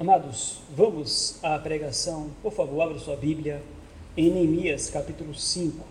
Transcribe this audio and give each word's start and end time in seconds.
Amados, 0.00 0.60
vamos 0.76 1.42
à 1.42 1.58
pregação. 1.58 2.30
Por 2.40 2.52
favor, 2.52 2.82
abra 2.82 3.00
sua 3.00 3.16
Bíblia 3.16 3.60
em 4.16 4.30
Neemias, 4.30 4.88
capítulo 4.88 5.34
5. 5.34 5.84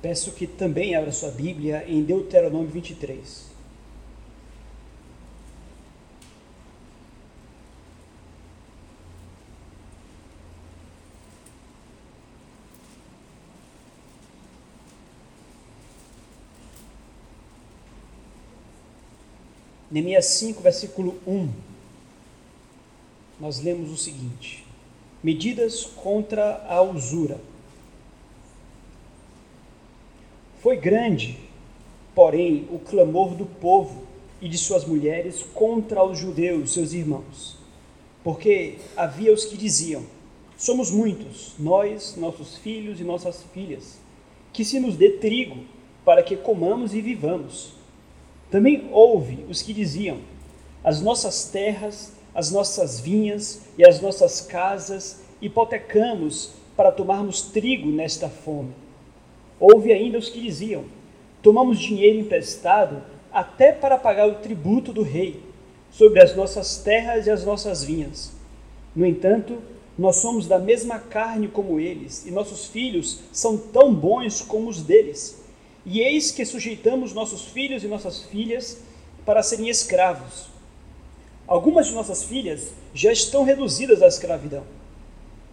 Peço 0.00 0.32
que 0.32 0.46
também 0.46 0.94
abra 0.94 1.12
sua 1.12 1.30
Bíblia 1.30 1.84
em 1.86 2.02
Deuteronômio 2.02 2.70
23. 2.70 3.57
Neemias 19.98 20.26
5, 20.26 20.62
versículo 20.62 21.18
1. 21.26 21.48
Nós 23.40 23.60
lemos 23.60 23.90
o 23.90 23.96
seguinte: 23.96 24.64
Medidas 25.20 25.84
contra 25.84 26.64
a 26.68 26.80
usura. 26.80 27.40
Foi 30.60 30.76
grande, 30.76 31.36
porém, 32.14 32.68
o 32.70 32.78
clamor 32.78 33.34
do 33.34 33.44
povo 33.44 34.04
e 34.40 34.48
de 34.48 34.56
suas 34.56 34.84
mulheres 34.84 35.44
contra 35.52 36.04
os 36.04 36.16
judeus, 36.16 36.72
seus 36.72 36.92
irmãos, 36.92 37.56
porque 38.22 38.76
havia 38.96 39.32
os 39.32 39.46
que 39.46 39.56
diziam: 39.56 40.04
Somos 40.56 40.92
muitos, 40.92 41.54
nós, 41.58 42.14
nossos 42.16 42.56
filhos 42.58 43.00
e 43.00 43.04
nossas 43.04 43.42
filhas, 43.52 43.98
que 44.52 44.64
se 44.64 44.78
nos 44.78 44.96
dê 44.96 45.10
trigo 45.10 45.64
para 46.04 46.22
que 46.22 46.36
comamos 46.36 46.94
e 46.94 47.00
vivamos. 47.00 47.77
Também 48.50 48.88
houve 48.92 49.44
os 49.48 49.62
que 49.62 49.72
diziam: 49.72 50.18
As 50.82 51.00
nossas 51.00 51.44
terras, 51.44 52.12
as 52.34 52.50
nossas 52.50 53.00
vinhas 53.00 53.62
e 53.76 53.86
as 53.86 54.00
nossas 54.00 54.40
casas 54.40 55.20
hipotecamos 55.40 56.52
para 56.76 56.92
tomarmos 56.92 57.42
trigo 57.42 57.88
nesta 57.88 58.28
fome. 58.28 58.72
Houve 59.58 59.92
ainda 59.92 60.18
os 60.18 60.28
que 60.28 60.40
diziam: 60.40 60.84
Tomamos 61.42 61.78
dinheiro 61.78 62.20
emprestado 62.20 63.02
até 63.32 63.72
para 63.72 63.98
pagar 63.98 64.28
o 64.28 64.36
tributo 64.36 64.92
do 64.92 65.02
rei 65.02 65.42
sobre 65.90 66.22
as 66.22 66.34
nossas 66.34 66.78
terras 66.78 67.26
e 67.26 67.30
as 67.30 67.44
nossas 67.44 67.82
vinhas. 67.82 68.32
No 68.94 69.04
entanto, 69.04 69.58
nós 69.98 70.16
somos 70.16 70.46
da 70.46 70.58
mesma 70.58 70.98
carne 70.98 71.48
como 71.48 71.80
eles, 71.80 72.24
e 72.24 72.30
nossos 72.30 72.66
filhos 72.66 73.20
são 73.32 73.56
tão 73.56 73.92
bons 73.92 74.40
como 74.40 74.68
os 74.68 74.82
deles. 74.82 75.42
E 75.84 76.00
eis 76.00 76.30
que 76.30 76.44
sujeitamos 76.44 77.12
nossos 77.12 77.46
filhos 77.46 77.82
e 77.82 77.88
nossas 77.88 78.22
filhas 78.24 78.78
para 79.24 79.42
serem 79.42 79.68
escravos. 79.68 80.46
Algumas 81.46 81.86
de 81.86 81.94
nossas 81.94 82.24
filhas 82.24 82.72
já 82.92 83.12
estão 83.12 83.44
reduzidas 83.44 84.02
à 84.02 84.06
escravidão. 84.06 84.64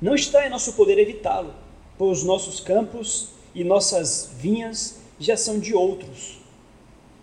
Não 0.02 0.14
está 0.14 0.46
em 0.46 0.50
nosso 0.50 0.74
poder 0.74 0.98
evitá-lo, 1.00 1.54
pois 1.98 2.20
os 2.20 2.24
nossos 2.26 2.60
campos 2.60 3.30
e 3.54 3.64
nossas 3.64 4.32
vinhas 4.38 5.00
já 5.20 5.38
são 5.38 5.60
de 5.60 5.74
outros. 5.74 6.40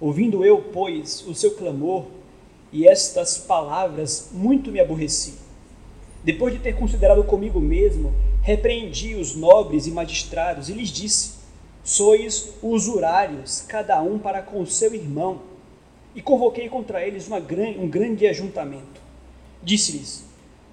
Ouvindo 0.00 0.45
eu, 0.45 0.62
pois, 0.73 1.23
o 1.27 1.34
seu 1.34 1.55
clamor 1.55 2.06
e 2.73 2.89
estas 2.89 3.36
palavras, 3.36 4.30
muito 4.33 4.73
me 4.73 4.80
aborreci. 4.80 5.34
Depois 6.25 6.55
de 6.55 6.61
ter 6.61 6.75
considerado 6.75 7.23
comigo 7.25 7.61
mesmo, 7.61 8.14
repreendi 8.42 9.14
os 9.14 9.34
nobres 9.34 9.86
e 9.86 9.91
magistrados 9.91 10.69
e 10.69 10.73
lhes 10.73 10.89
disse: 10.89 11.41
Sois 11.84 12.55
usurários, 12.62 13.64
cada 13.67 14.01
um 14.01 14.18
para 14.18 14.40
com 14.40 14.64
seu 14.64 14.95
irmão. 14.95 15.40
E 16.14 16.23
convoquei 16.23 16.68
contra 16.68 17.06
eles 17.06 17.27
uma, 17.27 17.39
um 17.39 17.89
grande 17.89 18.27
ajuntamento. 18.27 19.01
Disse-lhes: 19.62 20.24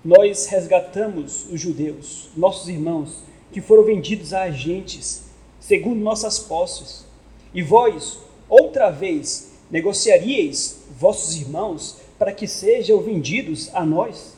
Nós 0.03 0.45
resgatamos 0.47 1.45
os 1.51 1.59
judeus, 1.59 2.29
nossos 2.35 2.67
irmãos, 2.67 3.23
que 3.51 3.61
foram 3.61 3.83
vendidos 3.83 4.33
a 4.33 4.44
agentes, 4.44 5.23
segundo 5.59 6.00
nossas 6.00 6.38
posses. 6.38 7.06
E 7.53 7.63
vós, 7.63 8.19
outra 8.47 8.91
vez, 8.91 9.53
negociaríeis 9.72 10.83
vossos 11.00 11.35
irmãos 11.35 11.97
para 12.19 12.31
que 12.31 12.47
sejam 12.47 13.01
vendidos 13.01 13.73
a 13.73 13.83
nós? 13.85 14.38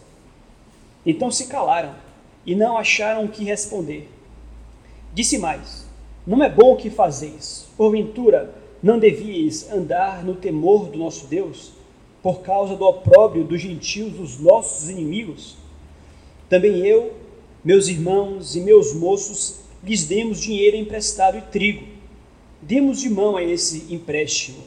Então 1.05 1.31
se 1.31 1.47
calaram 1.47 1.95
e 2.45 2.55
não 2.55 2.77
acharam 2.77 3.25
o 3.25 3.29
que 3.29 3.43
responder. 3.43 4.09
Disse 5.13 5.37
mais: 5.37 5.85
não 6.25 6.43
é 6.43 6.49
bom 6.49 6.73
o 6.73 6.77
que 6.77 6.89
fazeis. 6.89 7.67
Porventura, 7.75 8.53
não 8.81 8.99
devíeis 8.99 9.71
andar 9.71 10.23
no 10.23 10.35
temor 10.35 10.89
do 10.89 10.97
nosso 10.97 11.27
Deus, 11.27 11.71
por 12.21 12.41
causa 12.41 12.75
do 12.75 12.85
opróbrio 12.85 13.43
dos 13.43 13.61
gentios, 13.61 14.19
os 14.19 14.39
nossos 14.39 14.89
inimigos? 14.89 15.57
Também 16.49 16.85
eu, 16.85 17.13
meus 17.63 17.87
irmãos 17.87 18.55
e 18.55 18.61
meus 18.61 18.93
moços, 18.93 19.61
lhes 19.83 20.05
demos 20.05 20.39
dinheiro 20.39 20.77
emprestado 20.77 21.37
e 21.37 21.41
trigo. 21.41 21.85
Demos 22.61 22.99
de 22.99 23.09
mão 23.09 23.37
a 23.37 23.43
esse 23.43 23.93
empréstimo. 23.93 24.59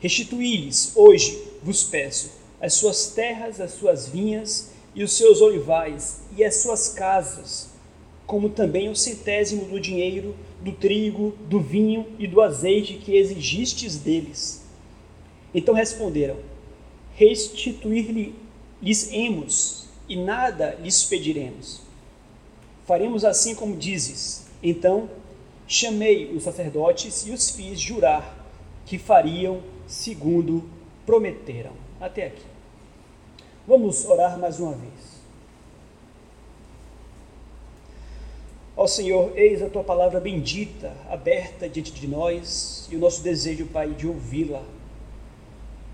Restituí-lhes, 0.00 0.92
hoje, 0.96 1.42
vos 1.62 1.84
peço, 1.84 2.30
as 2.60 2.74
suas 2.74 3.08
terras, 3.08 3.60
as 3.60 3.72
suas 3.72 4.08
vinhas 4.08 4.72
e 4.94 5.02
os 5.02 5.12
seus 5.12 5.40
olivais 5.40 6.22
e 6.36 6.44
as 6.44 6.56
suas 6.56 6.88
casas, 6.90 7.70
como 8.26 8.48
também 8.48 8.88
o 8.88 8.96
centésimo 8.96 9.66
do 9.66 9.80
dinheiro 9.80 10.34
do 10.64 10.72
trigo, 10.72 11.32
do 11.48 11.60
vinho 11.60 12.04
e 12.18 12.26
do 12.26 12.40
azeite 12.40 12.94
que 12.94 13.14
exigistes 13.14 13.98
deles. 13.98 14.64
Então 15.54 15.74
responderam: 15.74 16.38
Restituir-lhes-emos, 17.14 19.84
e 20.08 20.16
nada 20.16 20.78
lhes 20.80 21.04
pediremos. 21.04 21.82
Faremos 22.86 23.22
assim 23.24 23.54
como 23.54 23.76
dizes. 23.76 24.46
Então 24.62 25.10
chamei 25.66 26.34
os 26.34 26.42
sacerdotes 26.42 27.26
e 27.26 27.30
os 27.30 27.50
fiz 27.50 27.78
jurar 27.78 28.42
que 28.86 28.96
fariam 28.98 29.62
segundo 29.86 30.64
prometeram. 31.04 31.72
Até 32.00 32.26
aqui. 32.26 32.42
Vamos 33.66 34.04
orar 34.04 34.38
mais 34.38 34.60
uma 34.60 34.72
vez. 34.72 35.13
Ó 38.76 38.88
Senhor, 38.88 39.32
eis 39.38 39.62
a 39.62 39.70
tua 39.70 39.84
palavra 39.84 40.18
bendita, 40.18 40.92
aberta 41.08 41.68
diante 41.68 41.92
de 41.92 42.08
nós, 42.08 42.88
e 42.90 42.96
o 42.96 42.98
nosso 42.98 43.22
desejo, 43.22 43.66
Pai, 43.66 43.90
de 43.90 44.04
ouvi-la. 44.04 44.64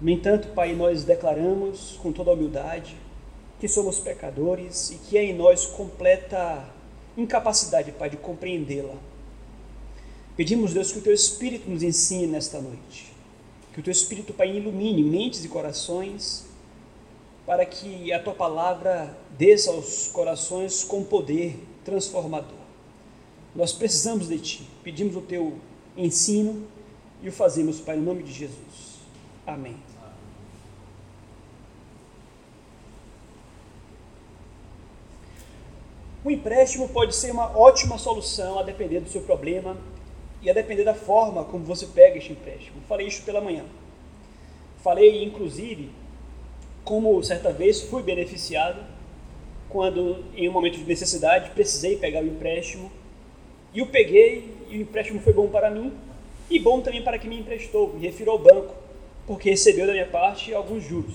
No 0.01 0.09
entanto, 0.09 0.49
Pai, 0.55 0.75
nós 0.75 1.05
declaramos 1.05 1.99
com 2.03 2.11
toda 2.11 2.33
humildade 2.33 2.97
que 3.59 3.69
somos 3.69 4.01
pecadores 4.01 4.91
e 4.93 4.95
que 4.95 5.19
é 5.19 5.25
em 5.25 5.35
nós 5.35 5.67
completa 5.67 6.65
incapacidade, 7.19 7.93
Pai, 7.93 8.09
de 8.09 8.17
compreendê-la. 8.17 8.95
Pedimos, 10.35 10.73
Deus, 10.73 10.91
que 10.91 11.01
o 11.01 11.03
teu 11.03 11.13
Espírito 11.13 11.69
nos 11.69 11.83
ensine 11.83 12.27
nesta 12.27 12.63
noite. 12.63 13.13
Que 13.75 13.81
o 13.81 13.83
teu 13.83 13.93
Espírito, 13.93 14.33
Pai, 14.33 14.57
ilumine 14.57 15.03
mentes 15.05 15.45
e 15.45 15.49
corações, 15.49 16.47
para 17.45 17.67
que 17.67 18.11
a 18.11 18.23
tua 18.23 18.33
palavra 18.33 19.15
desça 19.37 19.71
aos 19.71 20.09
corações 20.09 20.83
com 20.83 21.05
poder 21.05 21.63
transformador. 21.85 22.60
Nós 23.55 23.73
precisamos 23.73 24.29
de 24.29 24.39
Ti, 24.39 24.69
pedimos 24.83 25.17
o 25.17 25.21
Teu 25.21 25.59
ensino 25.97 26.67
e 27.23 27.29
o 27.29 27.33
fazemos, 27.33 27.81
Pai, 27.81 27.97
em 27.97 28.01
nome 28.01 28.23
de 28.23 28.33
Jesus. 28.33 29.01
Amém. 29.47 29.77
O 36.23 36.31
empréstimo 36.31 36.89
pode 36.89 37.17
ser 37.17 37.33
uma 37.33 37.57
ótima 37.57 37.97
solução 37.97 38.59
a 38.59 38.63
depender 38.63 39.01
do 39.01 39.09
seu 39.09 39.23
problema 39.23 39.77
e 40.43 40.51
a 40.51 40.53
depender 40.53 40.85
da 40.85 40.95
forma 40.95 41.45
como 41.45 41.65
você 41.65 41.87
pega 41.87 42.19
este 42.19 42.33
empréstimo. 42.33 42.81
Falei 42.87 43.07
isso 43.07 43.23
pela 43.23 43.41
manhã. 43.41 43.65
Falei, 44.83 45.25
inclusive, 45.25 45.91
como 46.85 47.23
certa 47.23 47.53
vez 47.53 47.83
fui 47.83 48.03
beneficiado 48.03 48.85
quando, 49.69 50.25
em 50.35 50.49
um 50.49 50.53
momento 50.53 50.79
de 50.79 50.85
necessidade, 50.85 51.51
precisei 51.51 51.97
pegar 51.97 52.23
o 52.23 52.27
empréstimo 52.27 52.91
e 53.73 53.79
eu 53.79 53.87
peguei, 53.87 54.53
e 54.69 54.79
o 54.79 54.83
empréstimo 54.83 55.21
foi 55.21 55.33
bom 55.33 55.49
para 55.49 55.71
mim, 55.71 55.93
e 56.49 56.59
bom 56.59 56.81
também 56.81 57.03
para 57.03 57.19
quem 57.19 57.31
me 57.31 57.39
emprestou, 57.39 57.93
me 57.93 58.01
refiro 58.01 58.33
ao 58.33 58.39
banco, 58.39 58.75
porque 59.27 59.51
recebeu 59.51 59.87
da 59.87 59.93
minha 59.93 60.07
parte 60.07 60.53
alguns 60.53 60.85
juros. 60.85 61.15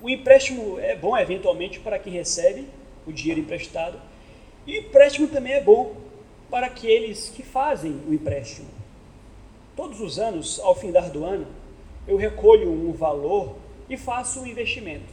O 0.00 0.08
empréstimo 0.08 0.78
é 0.78 0.94
bom 0.94 1.16
eventualmente 1.16 1.80
para 1.80 1.98
quem 1.98 2.12
recebe 2.12 2.66
o 3.06 3.12
dinheiro 3.12 3.40
emprestado, 3.40 3.98
e 4.66 4.72
o 4.72 4.80
empréstimo 4.80 5.26
também 5.28 5.54
é 5.54 5.60
bom 5.60 5.96
para 6.50 6.66
aqueles 6.66 7.28
que 7.28 7.42
fazem 7.42 8.00
o 8.08 8.14
empréstimo. 8.14 8.68
Todos 9.74 10.00
os 10.00 10.18
anos, 10.18 10.60
ao 10.60 10.74
findar 10.74 11.10
do 11.10 11.24
ano, 11.24 11.46
eu 12.06 12.16
recolho 12.16 12.70
um 12.70 12.92
valor 12.92 13.56
e 13.90 13.96
faço 13.96 14.40
um 14.40 14.46
investimento. 14.46 15.12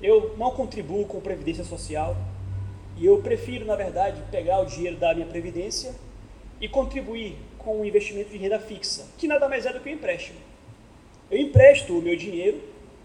Eu 0.00 0.34
não 0.38 0.52
contribuo 0.52 1.04
com 1.04 1.20
previdência 1.20 1.64
social 1.64 2.16
e 3.00 3.06
eu 3.06 3.16
prefiro, 3.22 3.64
na 3.64 3.74
verdade, 3.74 4.22
pegar 4.30 4.60
o 4.60 4.66
dinheiro 4.66 4.98
da 4.98 5.14
minha 5.14 5.26
previdência 5.26 5.94
e 6.60 6.68
contribuir 6.68 7.34
com 7.56 7.80
um 7.80 7.84
investimento 7.84 8.28
de 8.28 8.36
renda 8.36 8.60
fixa, 8.60 9.06
que 9.16 9.26
nada 9.26 9.48
mais 9.48 9.64
é 9.64 9.72
do 9.72 9.80
que 9.80 9.88
um 9.88 9.92
empréstimo. 9.92 10.38
Eu 11.30 11.38
empresto 11.38 11.98
o 11.98 12.02
meu 12.02 12.14
dinheiro 12.14 12.60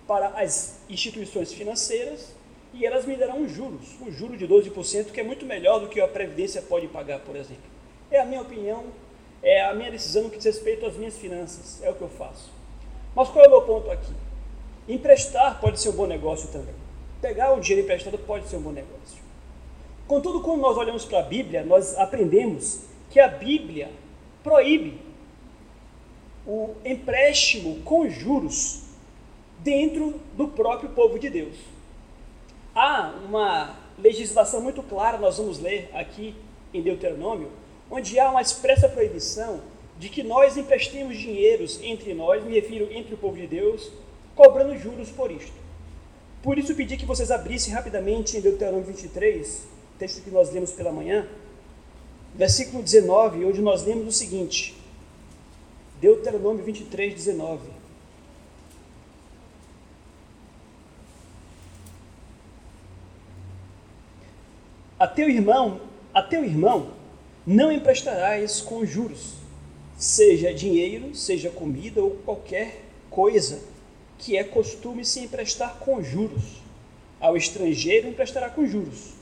para 0.06 0.28
as 0.28 0.82
instituições 0.90 1.54
financeiras 1.54 2.36
e 2.74 2.86
elas 2.86 3.06
me 3.06 3.16
darão 3.16 3.48
juros, 3.48 3.96
um 4.02 4.12
juro 4.12 4.36
de 4.36 4.46
12%, 4.46 5.12
que 5.12 5.22
é 5.22 5.24
muito 5.24 5.46
melhor 5.46 5.80
do 5.80 5.88
que 5.88 6.02
a 6.02 6.08
Previdência 6.10 6.62
pode 6.62 6.90
pagar, 6.90 7.20
por 7.20 7.38
exemplo. 7.38 7.64
É 8.12 8.20
a 8.20 8.26
minha 8.26 8.42
opinião, 8.42 8.84
é 9.42 9.64
a 9.64 9.74
minha 9.74 9.92
decisão 9.92 10.24
no 10.24 10.30
que 10.30 10.36
diz 10.36 10.46
respeito 10.46 10.86
às 10.86 10.98
minhas 10.98 11.18
finanças, 11.18 11.82
é 11.82 11.90
o 11.90 11.96
que 11.96 12.02
eu 12.02 12.10
faço. 12.10 12.52
Mas 13.16 13.30
qual 13.30 13.46
é 13.46 13.48
o 13.48 13.52
meu 13.52 13.62
ponto 13.62 13.90
aqui? 13.90 14.12
Emprestar 14.90 15.62
pode 15.62 15.80
ser 15.80 15.88
um 15.88 15.94
bom 15.94 16.06
negócio 16.06 16.50
também. 16.50 16.76
Pegar 17.22 17.54
o 17.54 17.62
dinheiro 17.62 17.86
emprestado 17.86 18.18
pode 18.18 18.50
ser 18.50 18.58
um 18.58 18.62
bom 18.62 18.74
negócio. 18.74 19.15
Contudo, 20.08 20.42
quando 20.42 20.62
nós 20.62 20.78
olhamos 20.78 21.04
para 21.04 21.20
a 21.20 21.24
Bíblia, 21.24 21.64
nós 21.64 21.98
aprendemos 21.98 22.82
que 23.10 23.20
a 23.20 23.28
Bíblia 23.28 23.90
proíbe 24.44 25.00
o 26.46 26.76
empréstimo 26.86 27.82
com 27.82 28.08
juros 28.08 28.84
dentro 29.60 30.20
do 30.38 30.48
próprio 30.48 30.90
povo 30.90 31.18
de 31.18 31.30
Deus. 31.30 31.56
Há 32.76 33.16
uma 33.26 33.78
legislação 33.98 34.62
muito 34.62 34.84
clara, 34.84 35.18
nós 35.18 35.38
vamos 35.38 35.60
ler 35.60 35.90
aqui 35.92 36.36
em 36.72 36.84
Deuteronômio, 36.84 37.50
onde 37.90 38.20
há 38.20 38.30
uma 38.30 38.42
expressa 38.42 38.88
proibição 38.88 39.62
de 39.98 40.10
que 40.10 40.22
nós 40.22 40.56
emprestemos 40.56 41.18
dinheiros 41.18 41.82
entre 41.82 42.14
nós, 42.14 42.44
me 42.44 42.54
refiro 42.54 42.90
entre 42.92 43.16
o 43.16 43.18
povo 43.18 43.38
de 43.38 43.48
Deus, 43.48 43.92
cobrando 44.36 44.78
juros 44.78 45.10
por 45.10 45.32
isto. 45.32 45.54
Por 46.44 46.60
isso 46.60 46.76
pedi 46.76 46.96
que 46.96 47.06
vocês 47.06 47.32
abrissem 47.32 47.74
rapidamente 47.74 48.38
em 48.38 48.42
Deuteronômio 48.42 48.86
23, 48.86 49.75
texto 49.98 50.24
que 50.24 50.30
nós 50.30 50.52
lemos 50.52 50.72
pela 50.72 50.92
manhã, 50.92 51.28
versículo 52.34 52.84
19, 52.84 53.46
onde 53.46 53.62
nós 53.62 53.84
lemos 53.84 54.08
o 54.08 54.12
seguinte: 54.12 54.76
Deuteronômio 56.00 56.64
23, 56.64 57.14
19. 57.14 57.76
A 64.98 65.08
teu 65.08 65.30
irmão, 65.30 65.82
a 66.14 66.22
teu 66.22 66.44
irmão 66.44 66.92
não 67.46 67.72
emprestarás 67.72 68.62
com 68.62 68.86
juros, 68.86 69.34
seja 69.98 70.54
dinheiro, 70.54 71.14
seja 71.14 71.50
comida 71.50 72.02
ou 72.02 72.12
qualquer 72.12 72.82
coisa 73.10 73.62
que 74.18 74.38
é 74.38 74.44
costume 74.44 75.04
se 75.04 75.20
emprestar 75.20 75.80
com 75.80 76.02
juros. 76.02 76.64
Ao 77.20 77.36
estrangeiro 77.36 78.08
emprestará 78.08 78.50
com 78.50 78.66
juros, 78.66 79.15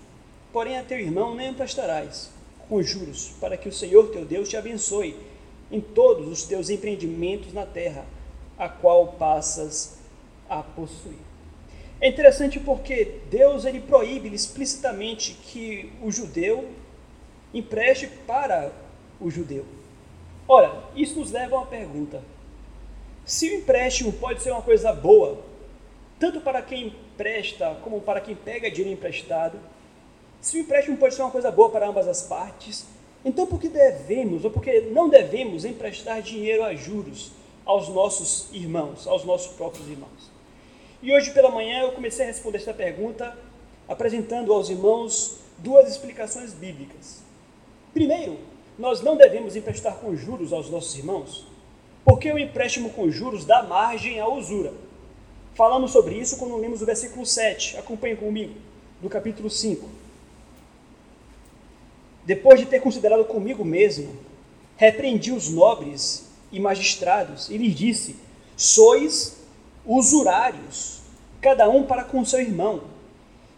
porém 0.53 0.77
a 0.77 0.83
teu 0.83 0.99
irmão 0.99 1.35
não 1.35 1.43
emprestarás 1.43 2.29
com 2.69 2.81
juros, 2.81 3.33
para 3.41 3.57
que 3.57 3.67
o 3.67 3.73
Senhor 3.73 4.09
teu 4.11 4.23
Deus 4.23 4.47
te 4.47 4.55
abençoe 4.55 5.17
em 5.71 5.81
todos 5.81 6.27
os 6.27 6.43
teus 6.43 6.69
empreendimentos 6.69 7.51
na 7.51 7.65
terra, 7.65 8.05
a 8.57 8.69
qual 8.69 9.07
passas 9.13 9.97
a 10.47 10.61
possuir. 10.61 11.17
É 11.99 12.07
interessante 12.07 12.59
porque 12.59 13.19
Deus 13.29 13.65
ele 13.65 13.81
proíbe 13.81 14.33
explicitamente 14.33 15.33
que 15.33 15.91
o 16.01 16.11
judeu 16.11 16.69
empreste 17.53 18.07
para 18.27 18.71
o 19.19 19.31
judeu. 19.31 19.65
Ora, 20.47 20.83
isso 20.95 21.19
nos 21.19 21.31
leva 21.31 21.55
a 21.55 21.59
uma 21.59 21.67
pergunta: 21.67 22.21
se 23.25 23.49
o 23.49 23.55
empréstimo 23.55 24.11
pode 24.13 24.43
ser 24.43 24.51
uma 24.51 24.61
coisa 24.61 24.91
boa, 24.93 25.41
tanto 26.19 26.41
para 26.41 26.61
quem 26.61 26.87
empresta 26.87 27.77
como 27.83 28.01
para 28.01 28.21
quem 28.21 28.35
pega 28.35 28.69
dinheiro 28.69 28.93
emprestado, 28.93 29.57
se 30.43 30.57
o 30.57 30.59
empréstimo 30.59 30.97
pode 30.97 31.15
ser 31.15 31.21
uma 31.21 31.31
coisa 31.31 31.49
boa 31.49 31.69
para 31.69 31.87
ambas 31.87 32.05
as 32.05 32.23
partes, 32.23 32.85
então, 33.23 33.47
por 33.47 33.61
que 33.61 33.69
devemos 33.69 34.43
ou 34.43 34.51
por 34.51 34.61
que 34.61 34.81
não 34.81 35.07
devemos 35.07 35.63
emprestar 35.63 36.21
dinheiro 36.21 36.65
a 36.65 36.75
juros 36.75 37.31
aos 37.65 37.87
nossos 37.87 38.49
irmãos, 38.51 39.07
aos 39.07 39.23
nossos 39.23 39.53
próprios 39.53 39.87
irmãos? 39.87 40.29
E 41.01 41.13
hoje 41.13 41.31
pela 41.31 41.49
manhã 41.49 41.83
eu 41.83 41.93
comecei 41.93 42.25
a 42.25 42.27
responder 42.27 42.57
esta 42.57 42.73
pergunta 42.73 43.37
apresentando 43.87 44.51
aos 44.51 44.69
irmãos 44.69 45.37
duas 45.59 45.89
explicações 45.89 46.53
bíblicas. 46.53 47.23
Primeiro, 47.93 48.37
nós 48.77 48.99
não 48.99 49.15
devemos 49.15 49.55
emprestar 49.55 49.95
com 49.95 50.13
juros 50.13 50.51
aos 50.51 50.69
nossos 50.69 50.97
irmãos, 50.97 51.47
porque 52.03 52.29
o 52.29 52.37
empréstimo 52.37 52.89
com 52.89 53.09
juros 53.09 53.45
dá 53.45 53.63
margem 53.63 54.19
à 54.19 54.27
usura. 54.27 54.73
Falamos 55.55 55.91
sobre 55.91 56.15
isso 56.15 56.35
quando 56.35 56.57
lemos 56.57 56.81
o 56.81 56.85
versículo 56.85 57.25
7. 57.25 57.77
Acompanhe 57.77 58.17
comigo, 58.17 58.55
do 59.01 59.07
capítulo 59.07 59.49
5. 59.49 60.02
Depois 62.25 62.59
de 62.59 62.65
ter 62.65 62.79
considerado 62.79 63.25
comigo 63.25 63.65
mesmo, 63.65 64.15
repreendi 64.77 65.31
os 65.31 65.49
nobres 65.49 66.29
e 66.51 66.59
magistrados 66.59 67.49
e 67.49 67.57
lhes 67.57 67.75
disse: 67.75 68.15
Sois 68.55 69.37
usurários, 69.85 71.01
cada 71.41 71.69
um 71.69 71.83
para 71.83 72.03
com 72.03 72.23
seu 72.23 72.39
irmão, 72.39 72.83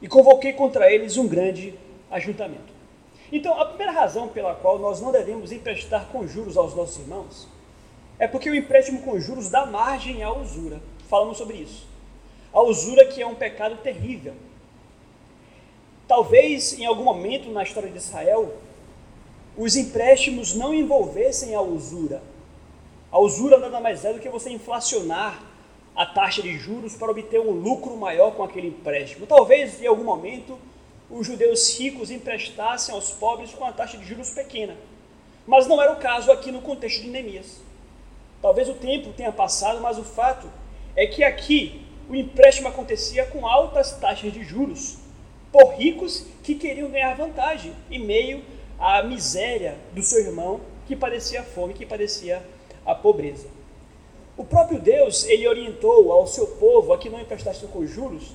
e 0.02 0.08
convoquei 0.08 0.54
contra 0.54 0.92
eles 0.92 1.18
um 1.18 1.28
grande 1.28 1.76
ajuntamento. 2.10 2.74
Então, 3.32 3.60
a 3.60 3.66
primeira 3.66 3.92
razão 3.92 4.28
pela 4.28 4.56
qual 4.56 4.80
nós 4.80 5.02
não 5.02 5.12
devemos 5.12 5.52
emprestar 5.52 6.08
com 6.08 6.28
juros 6.28 6.58
aos 6.58 6.76
nossos 6.76 7.00
irmãos 7.00 7.48
é 8.18 8.28
porque 8.28 8.50
o 8.50 8.56
empréstimo 8.56 9.02
com 9.02 9.20
juros 9.20 9.50
dá 9.50 9.66
margem 9.66 10.24
à 10.24 10.32
usura. 10.32 10.80
Falamos 11.10 11.38
sobre 11.38 11.58
isso. 11.58 11.86
A 12.54 12.62
usura 12.62 13.06
que 13.08 13.22
é 13.22 13.28
um 13.28 13.36
pecado 13.36 13.78
terrível, 13.78 14.34
Talvez 16.07 16.78
em 16.80 16.86
algum 16.86 17.04
momento 17.04 17.50
na 17.50 17.63
história 17.63 17.90
de 17.90 17.98
Israel, 17.98 18.54
os 19.57 19.75
empréstimos 19.75 20.54
não 20.54 20.74
envolvessem 20.74 21.56
a 21.56 21.62
usura. 21.62 22.22
A 23.12 23.19
usura 23.19 23.57
nada 23.57 23.80
mais 23.80 24.06
é 24.06 24.13
do 24.13 24.19
que 24.19 24.30
você 24.30 24.52
inflacionar 24.52 25.42
a 25.96 26.06
taxa 26.06 26.42
de 26.42 26.57
juros 26.57 26.96
para 26.96 27.10
obter 27.10 27.40
um 27.40 27.52
lucro 27.52 27.96
maior 27.96 28.31
com 28.36 28.44
aquele 28.44 28.68
empréstimo. 28.68 29.25
Talvez 29.25 29.81
em 29.81 29.88
algum 29.88 30.04
momento 30.04 30.60
os 31.10 31.25
judeus 31.25 31.80
ricos 31.80 32.12
emprestassem 32.12 32.94
aos 32.94 33.12
pobres 33.12 33.52
com 33.54 33.63
a 33.63 33.72
taxa 33.72 33.98
de 33.98 34.06
juros 34.06 34.30
pequena. 34.30 34.75
Mas 35.48 35.66
não 35.68 35.81
era 35.81 35.94
o 35.94 35.98
caso 35.98 36.31
aqui 36.31 36.52
no 36.52 36.62
contexto 36.62 37.02
de 37.02 37.07
Neemias. 37.07 37.62
Talvez 38.42 38.68
o 38.68 38.74
tempo 38.74 39.13
tenha 39.13 39.31
passado, 39.31 39.80
mas 39.81 39.98
o 39.98 40.04
fato 40.04 40.48
é 40.96 41.07
que 41.07 41.24
aqui 41.24 41.81
o 42.10 42.16
empréstimo 42.16 42.68
acontecia 42.68 43.25
com 43.28 43.48
altas 43.48 43.94
taxas 43.94 44.31
de 44.31 44.44
juros 44.44 45.05
por 45.56 45.76
ricos 45.76 46.26
que 46.44 46.54
queriam 46.54 46.92
ganhar 46.92 47.16
vantagem 47.16 47.71
em 47.90 47.97
meio 47.97 48.44
à 48.78 49.02
miséria 49.02 49.78
do 49.94 50.04
seu 50.04 50.19
irmão 50.19 50.59
que 50.85 50.97
padecia 50.97 51.44
fome, 51.44 51.74
que 51.74 51.85
padecia 51.85 52.44
a 52.85 52.94
pobreza. 52.94 53.47
O 54.35 54.44
próprio 54.44 54.81
Deus, 54.81 55.24
ele 55.24 55.47
orientou 55.47 56.12
ao 56.12 56.28
seu 56.28 56.45
povo 56.45 56.92
a 56.92 56.97
que 56.97 57.09
não 57.09 57.21
emprestasse 57.21 57.66
com 57.68 57.88
juros, 57.88 58.33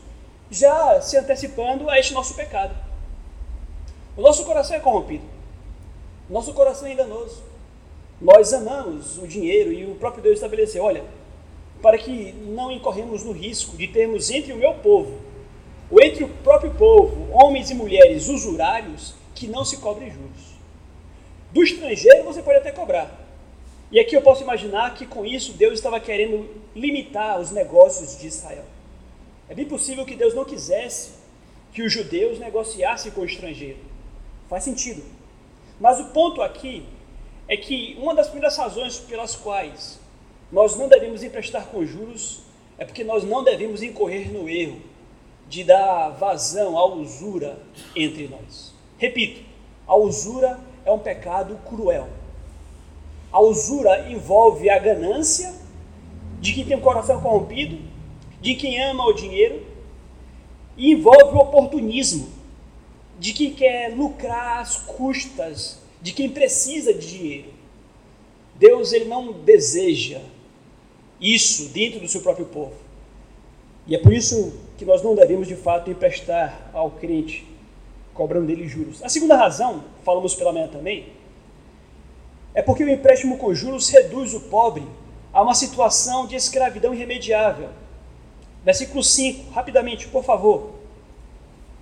já 0.50 0.98
se 1.02 1.14
antecipando 1.18 1.90
a 1.90 1.98
este 1.98 2.14
nosso 2.14 2.34
pecado. 2.34 2.74
O 4.16 4.22
nosso 4.22 4.42
coração 4.46 4.76
é 4.76 4.80
corrompido. 4.80 5.24
O 6.26 6.32
nosso 6.32 6.54
coração 6.54 6.88
é 6.88 6.94
enganoso. 6.94 7.42
Nós 8.18 8.54
amamos 8.54 9.18
o 9.18 9.26
dinheiro 9.26 9.70
e 9.70 9.84
o 9.84 9.94
próprio 9.96 10.22
Deus 10.22 10.36
estabeleceu, 10.36 10.82
olha, 10.82 11.04
para 11.82 11.98
que 11.98 12.32
não 12.32 12.72
incorremos 12.72 13.22
no 13.22 13.32
risco 13.32 13.76
de 13.76 13.88
termos 13.88 14.30
entre 14.30 14.54
o 14.54 14.56
meu 14.56 14.72
povo 14.76 15.28
ou 15.90 16.00
entre 16.00 16.22
o 16.22 16.28
próprio 16.28 16.72
povo, 16.74 17.28
homens 17.32 17.70
e 17.70 17.74
mulheres 17.74 18.28
usurários, 18.28 19.14
que 19.34 19.46
não 19.46 19.64
se 19.64 19.78
cobrem 19.78 20.10
juros. 20.10 20.50
Do 21.50 21.62
estrangeiro 21.62 22.24
você 22.24 22.42
pode 22.42 22.58
até 22.58 22.70
cobrar. 22.70 23.18
E 23.90 23.98
aqui 23.98 24.14
eu 24.14 24.22
posso 24.22 24.42
imaginar 24.42 24.94
que 24.94 25.04
com 25.04 25.26
isso 25.26 25.54
Deus 25.54 25.74
estava 25.74 25.98
querendo 25.98 26.48
limitar 26.76 27.40
os 27.40 27.50
negócios 27.50 28.18
de 28.18 28.28
Israel. 28.28 28.64
É 29.48 29.54
bem 29.54 29.64
possível 29.64 30.06
que 30.06 30.14
Deus 30.14 30.32
não 30.32 30.44
quisesse 30.44 31.10
que 31.72 31.82
os 31.82 31.92
judeus 31.92 32.38
negociassem 32.38 33.10
com 33.10 33.22
o 33.22 33.24
estrangeiro. 33.24 33.78
Faz 34.48 34.62
sentido. 34.62 35.02
Mas 35.80 35.98
o 35.98 36.06
ponto 36.06 36.40
aqui 36.40 36.84
é 37.48 37.56
que 37.56 37.96
uma 37.98 38.14
das 38.14 38.28
primeiras 38.28 38.56
razões 38.56 38.98
pelas 38.98 39.34
quais 39.34 39.98
nós 40.52 40.76
não 40.76 40.88
devemos 40.88 41.24
emprestar 41.24 41.66
com 41.66 41.84
juros 41.84 42.42
é 42.78 42.84
porque 42.84 43.02
nós 43.02 43.24
não 43.24 43.42
devemos 43.42 43.82
incorrer 43.82 44.32
no 44.32 44.48
erro 44.48 44.80
de 45.50 45.64
dar 45.64 46.10
vazão 46.10 46.78
à 46.78 46.86
usura 46.86 47.58
entre 47.96 48.28
nós. 48.28 48.72
Repito, 48.96 49.42
a 49.84 49.96
usura 49.96 50.60
é 50.84 50.92
um 50.92 50.98
pecado 51.00 51.58
cruel. 51.68 52.08
A 53.32 53.40
usura 53.40 54.08
envolve 54.10 54.70
a 54.70 54.78
ganância 54.78 55.52
de 56.40 56.52
quem 56.52 56.64
tem 56.64 56.76
o 56.76 56.80
coração 56.80 57.20
corrompido, 57.20 57.78
de 58.40 58.54
quem 58.54 58.80
ama 58.80 59.04
o 59.04 59.12
dinheiro, 59.12 59.66
e 60.76 60.92
envolve 60.92 61.34
o 61.34 61.40
oportunismo 61.40 62.28
de 63.18 63.32
quem 63.32 63.52
quer 63.52 63.94
lucrar 63.94 64.60
às 64.60 64.76
custas 64.76 65.80
de 66.00 66.12
quem 66.12 66.30
precisa 66.30 66.94
de 66.94 67.18
dinheiro. 67.18 67.52
Deus 68.54 68.92
ele 68.92 69.06
não 69.06 69.32
deseja 69.32 70.20
isso 71.20 71.70
dentro 71.70 71.98
do 71.98 72.08
seu 72.08 72.22
próprio 72.22 72.46
povo. 72.46 72.76
E 73.86 73.96
é 73.96 73.98
por 73.98 74.12
isso 74.12 74.69
que 74.80 74.84
nós 74.86 75.02
não 75.02 75.14
devemos 75.14 75.46
de 75.46 75.54
fato 75.54 75.90
emprestar 75.90 76.70
ao 76.72 76.90
crente, 76.92 77.46
cobrando 78.14 78.46
dele 78.46 78.66
juros. 78.66 79.04
A 79.04 79.10
segunda 79.10 79.36
razão, 79.36 79.84
falamos 80.02 80.34
pela 80.34 80.54
manhã 80.54 80.68
também, 80.68 81.12
é 82.54 82.62
porque 82.62 82.82
o 82.82 82.88
empréstimo 82.88 83.36
com 83.36 83.52
juros 83.52 83.90
reduz 83.90 84.32
o 84.32 84.40
pobre 84.40 84.82
a 85.34 85.42
uma 85.42 85.54
situação 85.54 86.26
de 86.26 86.34
escravidão 86.34 86.94
irremediável. 86.94 87.68
Versículo 88.64 89.04
5, 89.04 89.50
rapidamente, 89.50 90.08
por 90.08 90.24
favor. 90.24 90.70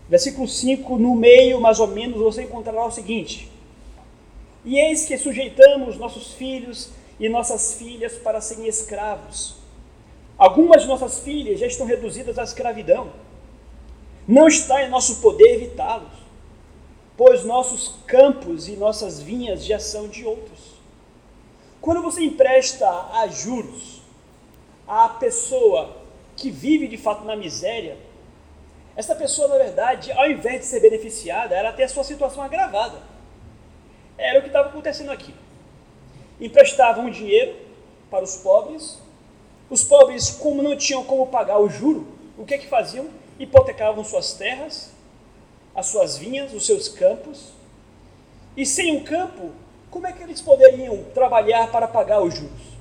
Versículo 0.09 0.49
5, 0.49 0.99
no 0.99 1.15
meio, 1.15 1.61
mais 1.61 1.79
ou 1.79 1.87
menos, 1.87 2.19
você 2.19 2.43
encontrará 2.43 2.85
o 2.85 2.91
seguinte: 2.91 3.49
E 4.65 4.77
eis 4.77 5.05
que 5.05 5.17
sujeitamos 5.17 5.97
nossos 5.97 6.33
filhos 6.33 6.91
e 7.21 7.29
nossas 7.29 7.75
filhas 7.75 8.15
para 8.15 8.41
serem 8.41 8.67
escravos. 8.67 9.68
Algumas 10.39 10.83
de 10.83 10.89
nossas 10.89 11.19
filhas 11.19 11.59
já 11.59 11.67
estão 11.67 11.85
reduzidas 11.85 12.39
à 12.39 12.45
escravidão. 12.45 13.11
Não 14.27 14.47
está 14.47 14.85
em 14.85 14.89
nosso 14.89 15.21
poder 15.21 15.55
evitá-los, 15.55 16.13
pois 17.17 17.45
nossos 17.45 17.97
campos 18.07 18.69
e 18.69 18.77
nossas 18.77 19.21
vinhas 19.21 19.65
já 19.65 19.81
são 19.81 20.07
de 20.07 20.25
outros. 20.25 20.79
Quando 21.81 22.03
você 22.03 22.23
empresta 22.23 22.89
a 23.13 23.27
juros 23.27 24.03
à 24.87 25.09
pessoa 25.09 25.97
que 26.37 26.51
vive 26.51 26.87
de 26.87 26.97
fato 26.97 27.25
na 27.25 27.35
miséria, 27.35 27.97
essa 28.95 29.15
pessoa, 29.15 29.49
na 29.49 29.59
verdade, 29.59 30.13
ao 30.13 30.31
invés 30.31 30.61
de 30.61 30.67
ser 30.67 30.81
beneficiada, 30.81 31.55
ela 31.55 31.73
tem 31.73 31.85
a 31.85 31.89
sua 31.89 32.05
situação 32.05 32.43
agravada. 32.43 33.01
Era 34.17 34.39
o 34.39 34.43
que 34.43 34.49
estava 34.49 34.69
acontecendo 34.69 35.11
aqui. 35.11 35.35
Emprestavam 36.41 37.09
dinheiro 37.11 37.57
para 38.11 38.25
os 38.25 38.37
pobres, 38.37 38.99
os 39.71 39.85
pobres, 39.85 40.31
como 40.31 40.63
não 40.63 40.77
tinham 40.77 41.05
como 41.05 41.27
pagar 41.27 41.59
o 41.59 41.69
juro, 41.69 42.07
o 42.37 42.45
que 42.45 42.55
é 42.55 42.59
que 42.59 42.69
faziam? 42.69 43.09
Hipotecavam 43.39 44.05
suas 44.05 44.33
terras, 44.33 44.91
as 45.75 45.87
suas 45.87 46.17
vinhas, 46.17 46.53
os 46.53 46.65
seus 46.65 46.89
campos, 46.89 47.53
e 48.57 48.67
sem 48.67 48.97
um 48.97 49.05
campo, 49.05 49.53
como 49.91 50.07
é 50.07 50.13
que 50.13 50.23
eles 50.23 50.41
poderiam 50.41 51.05
trabalhar 51.15 51.71
para 51.71 51.87
pagar 51.87 52.21
os 52.21 52.35
juros? 52.35 52.79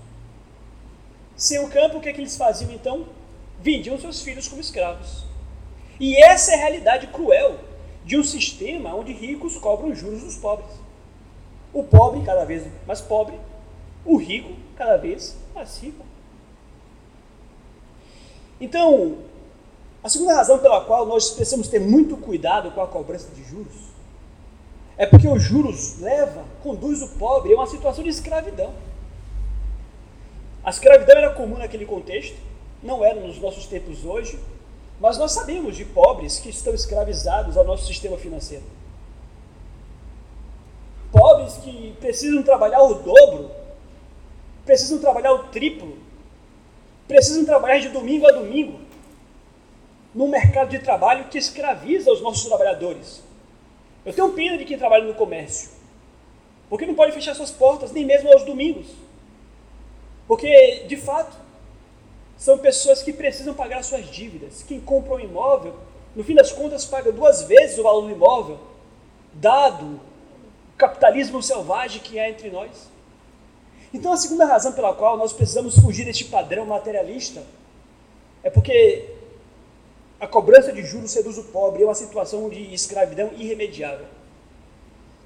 Sem 1.36 1.60
o 1.60 1.70
campo, 1.70 1.98
o 1.98 2.02
que 2.02 2.10
é 2.10 2.14
que 2.14 2.20
eles 2.20 2.36
faziam 2.36 2.72
então? 2.72 3.06
Vendiam 3.62 4.00
seus 4.00 4.22
filhos 4.22 4.48
como 4.48 4.60
escravos. 4.60 5.24
E 6.00 6.16
essa 6.24 6.52
é 6.52 6.56
a 6.56 6.58
realidade 6.58 7.08
cruel 7.08 7.60
de 8.04 8.18
um 8.18 8.24
sistema 8.24 8.96
onde 8.96 9.14
ricos 9.14 9.58
cobram 9.58 9.94
juros 9.94 10.24
dos 10.24 10.36
pobres. 10.38 10.72
O 11.74 11.84
pobre 11.84 12.24
cada 12.24 12.46
vez 12.46 12.66
mais 12.88 13.02
pobre, 13.02 13.40
o 14.04 14.18
rico 14.18 14.54
cada 14.76 14.98
vez 14.98 15.36
mais 15.54 15.78
rico. 15.78 16.04
Então, 18.60 19.18
a 20.04 20.10
segunda 20.10 20.36
razão 20.36 20.60
pela 20.60 20.82
qual 20.86 21.06
nós 21.06 21.32
precisamos 21.32 21.68
ter 21.68 21.80
muito 21.80 22.18
cuidado 22.18 22.72
com 22.72 22.82
a 22.82 22.88
cobrança 22.88 23.30
de 23.36 23.44
juros 23.44 23.88
é 24.98 25.06
porque 25.06 25.28
os 25.28 25.44
juros 25.44 26.00
leva, 26.00 26.44
conduz 26.64 27.02
o 27.04 27.10
pobre 27.20 27.54
a 27.54 27.56
uma 27.56 27.68
situação 27.68 28.04
de 28.04 28.10
escravidão. 28.10 28.74
A 30.64 30.72
escravidão 30.72 31.16
era 31.16 31.34
comum 31.34 31.58
naquele 31.58 31.86
contexto, 31.86 32.36
não 32.82 33.06
era 33.06 33.20
nos 33.20 33.40
nossos 33.40 33.68
tempos 33.68 34.04
hoje, 34.04 34.40
mas 35.00 35.18
nós 35.18 35.32
sabemos 35.32 35.76
de 35.76 35.86
pobres 35.86 36.40
que 36.40 36.50
estão 36.50 36.74
escravizados 36.74 37.56
ao 37.56 37.64
nosso 37.64 37.86
sistema 37.86 38.18
financeiro. 38.18 38.64
Pobres 41.12 41.58
que 41.58 41.96
precisam 42.00 42.42
trabalhar 42.42 42.82
o 42.82 42.96
dobro, 42.96 43.52
precisam 44.66 44.98
trabalhar 44.98 45.32
o 45.34 45.44
triplo, 45.50 45.96
precisam 47.08 47.46
trabalhar 47.46 47.80
de 47.80 47.90
domingo 47.90 48.28
a 48.28 48.32
domingo, 48.32 48.80
num 50.14 50.28
mercado 50.28 50.70
de 50.70 50.80
trabalho 50.80 51.26
que 51.26 51.38
escraviza 51.38 52.12
os 52.12 52.22
nossos 52.22 52.46
trabalhadores. 52.46 53.24
Eu 54.06 54.14
tenho 54.14 54.34
pena 54.34 54.58
de 54.58 54.66
quem 54.66 54.78
trabalha 54.78 55.06
no 55.06 55.14
comércio, 55.14 55.70
porque 56.70 56.86
não 56.86 56.96
pode 56.96 57.12
fechar 57.12 57.36
suas 57.36 57.52
portas 57.52 57.92
nem 57.92 58.06
mesmo 58.06 58.32
aos 58.32 58.44
domingos. 58.44 58.88
Porque, 60.28 60.86
de 60.88 60.98
fato, 60.98 61.38
são 62.38 62.58
pessoas 62.58 63.02
que 63.02 63.14
precisam 63.14 63.54
pagar 63.54 63.84
suas 63.84 64.10
dívidas. 64.10 64.64
Quem 64.64 64.80
compra 64.80 65.16
um 65.16 65.20
imóvel, 65.20 65.76
no 66.16 66.24
fim 66.24 66.36
das 66.36 66.52
contas, 66.52 66.86
paga 66.86 67.12
duas 67.12 67.44
vezes 67.44 67.78
o 67.80 67.84
valor 67.84 68.02
do 68.02 68.12
imóvel, 68.12 68.60
dado 69.34 69.86
o 70.74 70.78
capitalismo 70.78 71.42
selvagem 71.42 72.02
que 72.02 72.20
há 72.20 72.30
entre 72.30 72.50
nós. 72.50 72.90
Então, 73.94 74.12
a 74.12 74.18
segunda 74.18 74.46
razão 74.46 74.74
pela 74.74 74.94
qual 74.94 75.18
nós 75.18 75.34
precisamos 75.34 75.78
fugir 75.80 76.06
deste 76.06 76.26
padrão 76.26 76.66
materialista 76.66 77.44
é 78.44 78.50
porque 78.50 79.10
a 80.20 80.28
cobrança 80.28 80.72
de 80.72 80.84
juros 80.84 81.12
seduz 81.12 81.38
o 81.38 81.44
pobre, 81.46 81.84
é 81.84 81.86
uma 81.86 81.96
situação 81.96 82.50
de 82.50 82.74
escravidão 82.74 83.32
irremediável. 83.38 84.06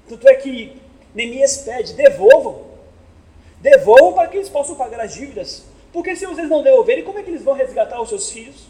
Tanto 0.08 0.28
é 0.28 0.34
que 0.34 0.80
Neemias 1.14 1.58
pede: 1.58 1.94
devolvam. 1.94 2.72
Devolvam 3.60 4.12
para 4.12 4.28
que 4.28 4.36
eles 4.36 4.48
possam 4.48 4.74
pagar 4.74 5.00
as 5.00 5.14
dívidas. 5.14 5.64
Porque 5.92 6.16
se 6.16 6.26
vocês 6.26 6.48
não 6.48 6.62
devolverem, 6.62 7.04
como 7.04 7.18
é 7.18 7.22
que 7.22 7.30
eles 7.30 7.42
vão 7.42 7.54
resgatar 7.54 8.00
os 8.00 8.08
seus 8.08 8.30
filhos? 8.30 8.66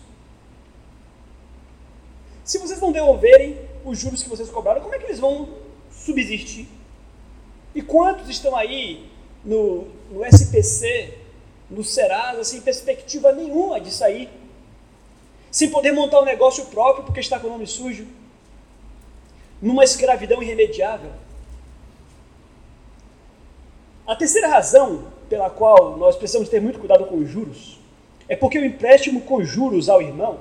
Se 2.44 2.58
vocês 2.58 2.80
não 2.80 2.92
devolverem 2.92 3.58
os 3.84 3.98
juros 3.98 4.22
que 4.22 4.28
vocês 4.28 4.50
cobraram, 4.50 4.80
como 4.80 4.94
é 4.94 4.98
que 4.98 5.04
eles 5.04 5.20
vão 5.20 5.48
subsistir? 5.90 6.68
E 7.74 7.80
quantos 7.80 8.28
estão 8.28 8.54
aí 8.56 9.10
no, 9.44 9.86
no 10.10 10.24
SPC, 10.24 11.18
no 11.70 11.82
Serasa, 11.82 12.44
sem 12.44 12.60
perspectiva 12.60 13.32
nenhuma 13.32 13.80
de 13.80 13.90
sair 13.90 14.28
sem 15.52 15.68
poder 15.68 15.92
montar 15.92 16.18
um 16.20 16.24
negócio 16.24 16.64
próprio 16.66 17.04
porque 17.04 17.20
está 17.20 17.38
com 17.38 17.46
o 17.46 17.50
nome 17.50 17.66
sujo, 17.66 18.06
numa 19.60 19.84
escravidão 19.84 20.42
irremediável. 20.42 21.10
A 24.06 24.16
terceira 24.16 24.48
razão 24.48 25.12
pela 25.28 25.50
qual 25.50 25.98
nós 25.98 26.16
precisamos 26.16 26.48
ter 26.48 26.60
muito 26.60 26.78
cuidado 26.78 27.04
com 27.04 27.16
os 27.18 27.28
juros 27.28 27.78
é 28.28 28.34
porque 28.34 28.58
o 28.58 28.64
empréstimo 28.64 29.20
com 29.20 29.44
juros 29.44 29.90
ao 29.90 30.00
irmão 30.00 30.40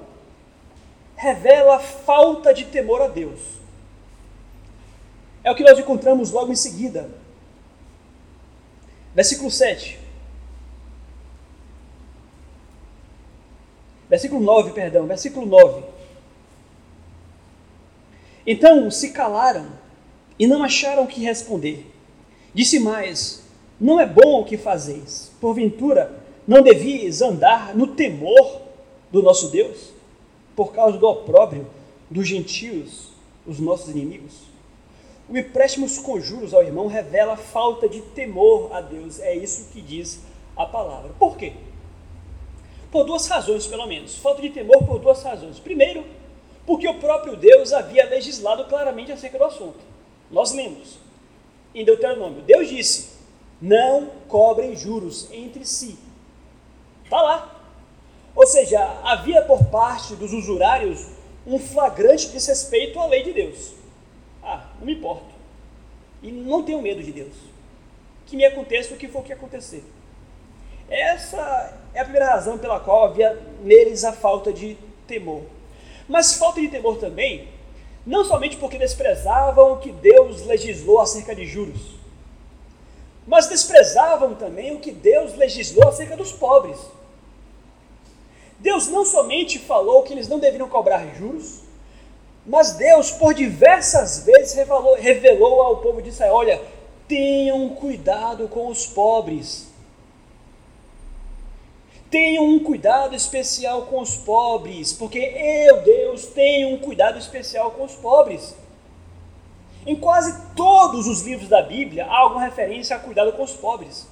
revela 1.17 1.77
falta 1.77 2.53
de 2.53 2.63
temor 2.63 3.01
a 3.01 3.08
Deus. 3.08 3.39
É 5.43 5.51
o 5.51 5.55
que 5.55 5.63
nós 5.63 5.77
encontramos 5.77 6.31
logo 6.31 6.53
em 6.53 6.55
seguida. 6.55 7.10
Versículo 9.13 9.51
7. 9.51 10.00
Versículo 14.10 14.41
9, 14.41 14.72
perdão, 14.72 15.08
versículo 15.08 15.46
9. 15.46 15.84
Então 18.46 18.89
se 18.91 19.12
calaram 19.12 19.68
e 20.38 20.48
não 20.48 20.63
acharam 20.63 21.03
o 21.03 21.08
que 21.08 21.22
responder. 21.22 21.86
Disse 22.53 22.80
mais: 22.80 23.44
Não 23.80 24.00
é 24.00 24.06
bom 24.06 24.41
o 24.41 24.46
que 24.46 24.58
fazeis. 24.58 25.32
Porventura, 25.39 26.20
não 26.48 26.62
devias 26.62 27.22
andar 27.22 27.75
no 27.75 27.88
temor 27.88 28.62
do 29.12 29.22
nosso 29.22 29.50
Deus, 29.50 29.91
por 30.56 30.74
causa 30.74 30.98
do 30.98 31.08
opróbrio 31.08 31.68
dos 32.10 32.27
gentios, 32.27 33.12
os 33.46 33.60
nossos 33.60 33.89
inimigos? 33.89 34.50
O 35.32 35.38
empréstimo 35.38 35.88
com 36.04 36.20
juros 36.20 36.54
ao 36.54 36.62
irmão 36.62 36.88
revela 36.88 37.38
falta 37.38 37.88
de 37.88 38.02
temor 38.02 38.70
a 38.76 38.82
Deus. 38.82 39.18
É 39.22 39.34
isso 39.34 39.70
que 39.72 39.82
diz 39.82 40.20
a 40.58 40.66
palavra. 40.66 41.14
Por 41.18 41.38
quê? 41.38 41.54
Por 42.92 43.06
duas 43.06 43.28
razões, 43.28 43.66
pelo 43.66 43.88
menos. 43.88 44.18
Falta 44.18 44.42
de 44.42 44.50
temor 44.50 44.84
por 44.86 45.00
duas 45.00 45.24
razões. 45.24 45.58
Primeiro, 45.58 46.04
porque 46.66 46.86
o 46.86 47.00
próprio 47.00 47.38
Deus 47.38 47.72
havia 47.72 48.10
legislado 48.10 48.66
claramente 48.66 49.14
acerca 49.14 49.38
do 49.38 49.46
assunto. 49.46 49.80
Nós 50.30 50.52
lemos 50.52 51.00
em 51.74 51.86
Deuteronômio: 51.86 52.42
Deus 52.42 52.68
disse: 52.68 53.12
não 53.62 54.08
cobrem 54.28 54.76
juros 54.76 55.30
entre 55.32 55.64
si. 55.64 55.98
Está 57.06 57.22
lá. 57.22 57.64
Ou 58.36 58.46
seja, 58.46 58.82
havia 59.02 59.42
por 59.44 59.64
parte 59.68 60.14
dos 60.14 60.34
usurários 60.34 61.08
um 61.48 61.58
flagrante 61.58 62.28
desrespeito 62.28 63.00
à 63.00 63.06
lei 63.06 63.24
de 63.24 63.32
Deus. 63.32 63.81
Não 64.82 64.86
me 64.88 64.96
importo. 64.96 65.34
E 66.22 66.32
não 66.32 66.64
tenho 66.64 66.82
medo 66.82 67.02
de 67.02 67.12
Deus. 67.12 67.34
Que 68.26 68.36
me 68.36 68.44
aconteça 68.44 68.94
o 68.94 68.98
que 68.98 69.08
for 69.08 69.24
que 69.24 69.32
acontecer. 69.32 69.84
Essa 70.90 71.78
é 71.94 72.02
a 72.02 72.04
primeira 72.04 72.32
razão 72.32 72.58
pela 72.58 72.80
qual 72.80 73.06
havia 73.06 73.40
neles 73.64 74.04
a 74.04 74.12
falta 74.12 74.52
de 74.52 74.76
temor. 75.08 75.44
Mas 76.10 76.34
falta 76.34 76.60
de 76.60 76.68
temor 76.68 76.98
também, 76.98 77.48
não 78.06 78.26
somente 78.26 78.58
porque 78.58 78.78
desprezavam 78.78 79.74
o 79.74 79.78
que 79.78 79.92
Deus 79.92 80.46
legislou 80.46 81.00
acerca 81.00 81.34
de 81.34 81.46
juros, 81.46 81.96
mas 83.26 83.48
desprezavam 83.48 84.36
também 84.36 84.76
o 84.76 84.80
que 84.80 84.92
Deus 84.92 85.36
legislou 85.36 85.88
acerca 85.88 86.18
dos 86.18 86.34
pobres. 86.34 86.78
Deus 88.60 88.88
não 88.90 89.06
somente 89.06 89.60
falou 89.60 90.04
que 90.04 90.14
eles 90.14 90.28
não 90.28 90.40
deveriam 90.40 90.68
cobrar 90.68 91.16
juros, 91.16 91.62
mas 92.46 92.74
Deus, 92.74 93.12
por 93.12 93.34
diversas 93.34 94.26
vezes, 94.26 94.54
revelou, 94.54 94.96
revelou 94.96 95.62
ao 95.62 95.78
povo 95.78 96.02
de 96.02 96.10
Israel: 96.10 96.34
olha, 96.34 96.62
tenham 97.08 97.70
cuidado 97.70 98.48
com 98.48 98.68
os 98.68 98.86
pobres 98.86 99.72
Tenham 102.12 102.46
um 102.46 102.60
cuidado 102.60 103.16
especial 103.16 103.84
com 103.84 104.02
os 104.02 104.18
pobres, 104.18 104.92
porque 104.92 105.18
eu, 105.18 105.82
Deus, 105.82 106.26
tenho 106.26 106.76
um 106.76 106.78
cuidado 106.78 107.18
especial 107.18 107.72
com 107.72 107.86
os 107.86 107.96
pobres. 107.96 108.54
Em 109.88 109.96
quase 109.96 110.54
todos 110.54 111.08
os 111.08 111.22
livros 111.22 111.48
da 111.48 111.62
Bíblia 111.62 112.06
há 112.06 112.18
alguma 112.18 112.44
referência 112.44 112.98
a 112.98 113.00
cuidado 113.00 113.32
com 113.32 113.44
os 113.44 113.54
pobres. 113.54 114.10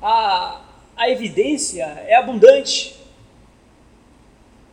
A, 0.00 0.60
a 0.96 1.10
evidência 1.10 1.82
é 2.06 2.14
abundante. 2.14 2.96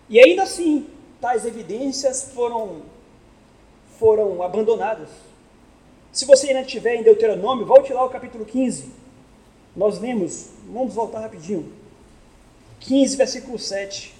E 0.07 0.19
ainda 0.19 0.43
assim, 0.43 0.87
tais 1.21 1.45
evidências 1.45 2.31
foram, 2.33 2.81
foram 3.99 4.41
abandonadas. 4.41 5.09
Se 6.11 6.25
você 6.25 6.47
ainda 6.47 6.61
estiver 6.61 6.95
em 6.95 7.03
Deuteronômio, 7.03 7.65
volte 7.65 7.93
lá 7.93 8.01
ao 8.01 8.09
capítulo 8.09 8.43
15. 8.43 8.91
Nós 9.75 9.99
lemos, 9.99 10.49
vamos 10.67 10.93
voltar 10.93 11.21
rapidinho. 11.21 11.71
15, 12.79 13.15
versículo 13.15 13.59
7. 13.59 14.15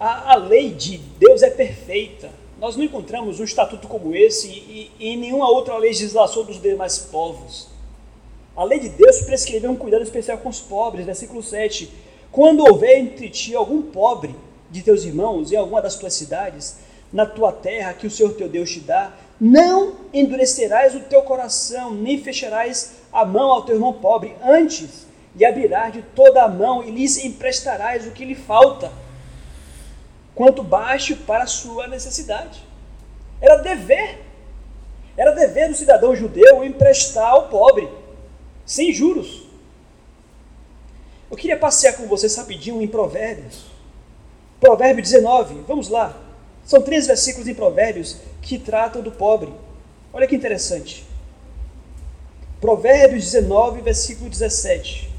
A, 0.00 0.32
a 0.32 0.36
lei 0.36 0.74
de 0.74 0.98
Deus 0.98 1.42
é 1.42 1.50
perfeita. 1.50 2.37
Nós 2.58 2.76
não 2.76 2.84
encontramos 2.84 3.38
um 3.38 3.44
estatuto 3.44 3.86
como 3.86 4.14
esse 4.16 4.48
e, 4.48 4.90
e 4.98 5.08
em 5.10 5.16
nenhuma 5.16 5.48
outra 5.48 5.78
legislação 5.78 6.44
dos 6.44 6.60
demais 6.60 6.98
povos. 6.98 7.68
A 8.56 8.64
lei 8.64 8.80
de 8.80 8.88
Deus 8.88 9.20
prescreveu 9.20 9.70
um 9.70 9.76
cuidado 9.76 10.02
especial 10.02 10.38
com 10.38 10.48
os 10.48 10.60
pobres, 10.60 11.06
versículo 11.06 11.40
7. 11.40 11.88
Quando 12.32 12.66
houver 12.66 12.98
entre 12.98 13.30
ti 13.30 13.54
algum 13.54 13.80
pobre 13.82 14.34
de 14.68 14.82
teus 14.82 15.04
irmãos 15.04 15.52
em 15.52 15.56
alguma 15.56 15.80
das 15.80 15.94
tuas 15.94 16.14
cidades, 16.14 16.78
na 17.12 17.24
tua 17.24 17.52
terra 17.52 17.94
que 17.94 18.08
o 18.08 18.10
Senhor 18.10 18.32
teu 18.34 18.48
Deus 18.48 18.72
te 18.72 18.80
dá, 18.80 19.12
não 19.40 19.92
endurecerás 20.12 20.96
o 20.96 21.00
teu 21.00 21.22
coração, 21.22 21.94
nem 21.94 22.20
fecharás 22.20 22.96
a 23.12 23.24
mão 23.24 23.52
ao 23.52 23.62
teu 23.62 23.76
irmão 23.76 23.92
pobre, 23.92 24.34
antes 24.44 25.06
lhe 25.36 25.44
abrirás 25.44 25.92
de 25.92 26.02
toda 26.02 26.42
a 26.42 26.48
mão 26.48 26.82
e 26.82 26.90
lhes 26.90 27.24
emprestarás 27.24 28.04
o 28.08 28.10
que 28.10 28.24
lhe 28.24 28.34
falta 28.34 28.90
quanto 30.38 30.62
baixo 30.62 31.16
para 31.16 31.48
sua 31.48 31.88
necessidade. 31.88 32.62
Era 33.40 33.56
dever. 33.56 34.20
Era 35.16 35.32
dever 35.32 35.68
do 35.68 35.74
cidadão 35.74 36.14
judeu 36.14 36.62
emprestar 36.62 37.28
ao 37.28 37.48
pobre, 37.48 37.88
sem 38.64 38.92
juros. 38.92 39.48
Eu 41.28 41.36
queria 41.36 41.56
passear 41.56 41.94
com 41.94 42.06
vocês 42.06 42.36
rapidinho 42.36 42.80
em 42.80 42.86
Provérbios. 42.86 43.64
Provérbio 44.60 45.02
19, 45.02 45.64
vamos 45.66 45.88
lá. 45.88 46.16
São 46.64 46.82
três 46.82 47.08
versículos 47.08 47.48
em 47.48 47.54
Provérbios 47.54 48.18
que 48.40 48.60
tratam 48.60 49.02
do 49.02 49.10
pobre. 49.10 49.52
Olha 50.12 50.28
que 50.28 50.36
interessante. 50.36 51.04
Provérbios 52.60 53.24
19, 53.24 53.80
versículo 53.80 54.30
17. 54.30 55.10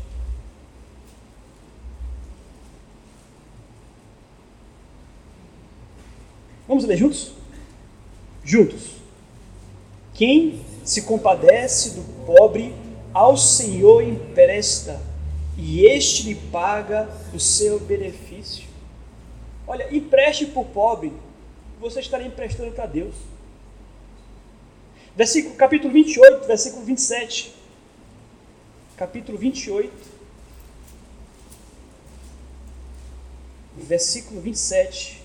Vamos 6.69 6.85
ler 6.85 6.97
juntos? 6.97 7.31
Juntos. 8.43 8.91
Quem 10.13 10.63
se 10.85 11.01
compadece 11.01 11.95
do 11.95 12.03
pobre, 12.27 12.75
ao 13.11 13.35
Senhor 13.35 14.03
empresta, 14.03 15.01
e 15.57 15.83
este 15.83 16.27
lhe 16.27 16.35
paga 16.35 17.09
o 17.33 17.39
seu 17.39 17.79
benefício. 17.79 18.65
Olha, 19.65 19.93
empreste 19.93 20.45
para 20.45 20.61
o 20.61 20.65
pobre, 20.65 21.11
você 21.81 22.01
estará 22.01 22.23
emprestando 22.23 22.71
para 22.71 22.85
Deus. 22.85 23.15
Versículo, 25.15 25.55
capítulo 25.55 25.91
28, 25.91 26.45
versículo 26.45 26.85
27. 26.85 27.55
Capítulo 28.95 29.39
28, 29.39 29.91
versículo 33.75 34.39
27. 34.39 35.18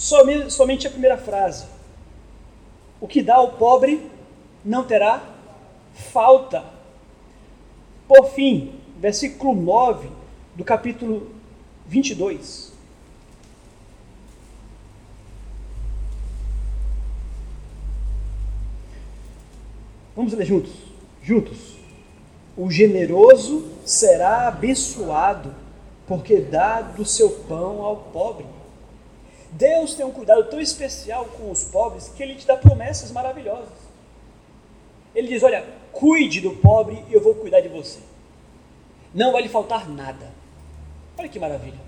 Somente, 0.00 0.86
a 0.86 0.90
primeira 0.90 1.18
frase. 1.18 1.66
O 2.98 3.06
que 3.06 3.22
dá 3.22 3.34
ao 3.34 3.52
pobre 3.52 4.10
não 4.64 4.82
terá 4.82 5.22
falta. 5.92 6.64
Por 8.08 8.30
fim, 8.30 8.80
versículo 8.96 9.54
9 9.54 10.08
do 10.54 10.64
capítulo 10.64 11.30
22. 11.86 12.72
Vamos 20.16 20.32
ler 20.32 20.46
juntos? 20.46 20.72
Juntos. 21.22 21.76
O 22.56 22.70
generoso 22.70 23.70
será 23.84 24.48
abençoado, 24.48 25.54
porque 26.06 26.40
dá 26.40 26.80
do 26.80 27.04
seu 27.04 27.28
pão 27.28 27.82
ao 27.82 27.96
pobre. 27.96 28.59
Deus 29.52 29.94
tem 29.94 30.06
um 30.06 30.12
cuidado 30.12 30.44
tão 30.44 30.60
especial 30.60 31.24
com 31.24 31.50
os 31.50 31.64
pobres 31.64 32.08
que 32.08 32.22
ele 32.22 32.36
te 32.36 32.46
dá 32.46 32.56
promessas 32.56 33.10
maravilhosas. 33.10 33.68
Ele 35.14 35.28
diz: 35.28 35.42
Olha, 35.42 35.64
cuide 35.92 36.40
do 36.40 36.52
pobre 36.52 37.04
e 37.08 37.14
eu 37.14 37.20
vou 37.20 37.34
cuidar 37.34 37.60
de 37.60 37.68
você. 37.68 37.98
Não 39.12 39.32
vai 39.32 39.42
lhe 39.42 39.48
faltar 39.48 39.88
nada. 39.88 40.30
Olha 41.18 41.28
que 41.28 41.38
maravilha. 41.38 41.78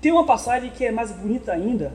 Tem 0.00 0.12
uma 0.12 0.26
passagem 0.26 0.70
que 0.70 0.84
é 0.84 0.90
mais 0.90 1.12
bonita 1.12 1.52
ainda. 1.52 1.92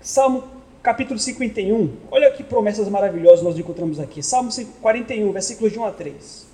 Salmo 0.00 0.44
capítulo 0.82 1.18
51. 1.18 1.96
Olha 2.10 2.30
que 2.32 2.42
promessas 2.42 2.88
maravilhosas 2.88 3.42
nós 3.42 3.58
encontramos 3.58 4.00
aqui. 4.00 4.22
Salmo 4.22 4.50
41, 4.80 5.30
versículos 5.32 5.72
de 5.72 5.78
1 5.78 5.84
a 5.84 5.92
3. 5.92 6.47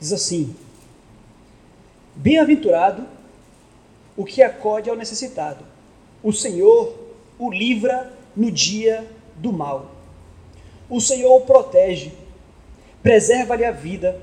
Diz 0.00 0.12
assim: 0.12 0.56
Bem-aventurado 2.16 3.06
o 4.16 4.24
que 4.24 4.42
acode 4.42 4.88
ao 4.88 4.96
necessitado. 4.96 5.64
O 6.22 6.32
Senhor 6.32 6.94
o 7.38 7.50
livra 7.50 8.12
no 8.34 8.50
dia 8.50 9.06
do 9.36 9.52
mal. 9.52 9.90
O 10.88 11.00
Senhor 11.00 11.36
o 11.36 11.42
protege, 11.42 12.12
preserva-lhe 13.02 13.64
a 13.64 13.70
vida 13.70 14.20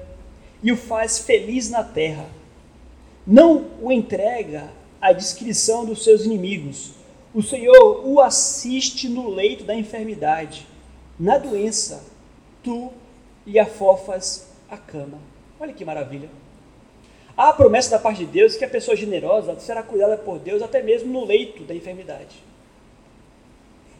e 0.62 0.72
o 0.72 0.78
faz 0.78 1.20
feliz 1.20 1.70
na 1.70 1.84
terra. 1.84 2.26
Não 3.26 3.68
o 3.82 3.92
entrega 3.92 4.70
à 5.00 5.14
descrição 5.14 5.86
dos 5.86 6.04
seus 6.04 6.24
inimigos. 6.24 6.94
O 7.34 7.44
Senhor 7.44 8.02
o 8.06 8.20
assiste 8.20 9.08
no 9.08 9.30
leito 9.30 9.64
da 9.64 9.76
enfermidade, 9.76 10.68
na 11.20 11.38
doença, 11.38 12.04
tu 12.64 12.92
lhe 13.46 13.60
afofas 13.60 14.48
a 14.70 14.78
cama. 14.78 15.20
Olha 15.60 15.74
que 15.74 15.84
maravilha. 15.84 16.30
Há 17.36 17.50
a 17.50 17.54
promessa 17.54 17.92
da 17.92 18.00
parte 18.00 18.26
de 18.26 18.32
Deus 18.32 18.56
que 18.56 18.66
a 18.66 18.70
pessoa 18.70 18.98
generosa 18.98 19.60
será 19.60 19.84
cuidada 19.84 20.18
por 20.18 20.40
Deus 20.40 20.62
até 20.62 20.82
mesmo 20.82 21.12
no 21.12 21.26
leito 21.26 21.64
da 21.64 21.76
enfermidade. 21.76 22.44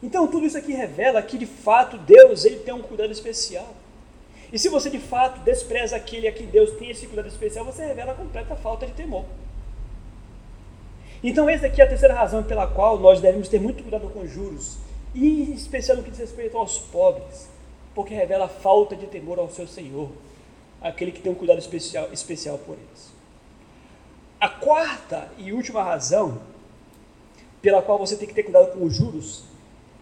Então 0.02 0.26
tudo 0.26 0.46
isso 0.46 0.58
aqui 0.58 0.72
revela 0.72 1.22
que 1.22 1.38
de 1.38 1.46
fato 1.46 1.98
Deus 1.98 2.44
ele 2.44 2.56
tem 2.56 2.74
um 2.74 2.82
cuidado 2.82 3.12
especial. 3.12 3.74
E 4.52 4.58
se 4.58 4.68
você 4.68 4.88
de 4.88 4.98
fato 4.98 5.40
despreza 5.40 5.96
aquele 5.96 6.26
a 6.26 6.32
quem 6.32 6.46
Deus 6.46 6.72
tem 6.72 6.90
esse 6.90 7.06
cuidado 7.06 7.28
especial, 7.28 7.64
você 7.64 7.84
revela 7.84 8.12
a 8.12 8.14
completa 8.14 8.56
falta 8.56 8.86
de 8.86 8.92
temor. 8.92 9.24
Então 11.22 11.48
essa 11.48 11.66
aqui 11.66 11.80
é 11.80 11.84
a 11.84 11.88
terceira 11.88 12.14
razão 12.14 12.42
pela 12.42 12.66
qual 12.66 12.98
nós 12.98 13.20
devemos 13.20 13.48
ter 13.48 13.60
muito 13.60 13.82
cuidado 13.82 14.08
com 14.08 14.26
juros, 14.26 14.78
e 15.14 15.42
em 15.42 15.52
especial 15.52 15.96
no 15.96 16.02
que 16.02 16.10
diz 16.10 16.20
respeito 16.20 16.56
aos 16.56 16.78
pobres, 16.78 17.48
porque 17.94 18.14
revela 18.14 18.44
a 18.44 18.48
falta 18.48 18.94
de 18.94 19.06
temor 19.06 19.38
ao 19.38 19.50
seu 19.50 19.66
Senhor 19.66 20.10
aquele 20.80 21.12
que 21.12 21.20
tem 21.20 21.30
um 21.30 21.34
cuidado 21.34 21.58
especial, 21.58 22.08
especial 22.12 22.58
por 22.58 22.74
eles. 22.74 23.12
A 24.40 24.48
quarta 24.48 25.30
e 25.36 25.52
última 25.52 25.82
razão 25.82 26.40
pela 27.60 27.82
qual 27.82 27.98
você 27.98 28.16
tem 28.16 28.28
que 28.28 28.34
ter 28.34 28.44
cuidado 28.44 28.72
com 28.72 28.84
os 28.84 28.94
juros 28.94 29.44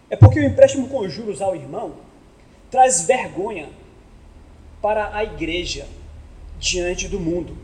é 0.09 0.15
porque 0.15 0.39
o 0.39 0.43
empréstimo 0.43 0.87
com 0.87 1.07
juros 1.09 1.41
ao 1.41 1.55
irmão 1.55 1.95
traz 2.69 3.01
vergonha 3.01 3.69
para 4.81 5.15
a 5.15 5.23
igreja 5.23 5.87
diante 6.59 7.07
do 7.07 7.19
mundo. 7.19 7.57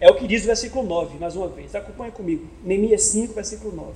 É 0.00 0.10
o 0.10 0.16
que 0.16 0.26
diz 0.26 0.42
o 0.42 0.46
versículo 0.46 0.86
9, 0.86 1.18
mais 1.18 1.36
uma 1.36 1.48
vez. 1.48 1.74
Acompanhe 1.74 2.10
comigo. 2.10 2.46
Neemias 2.62 3.02
5, 3.04 3.32
versículo 3.32 3.74
9. 3.74 3.92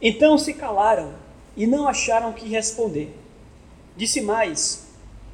Então 0.00 0.36
se 0.38 0.54
calaram 0.54 1.14
e 1.56 1.66
não 1.66 1.86
acharam 1.86 2.32
que 2.32 2.48
responder. 2.48 3.14
Disse 3.96 4.20
mais: 4.20 4.85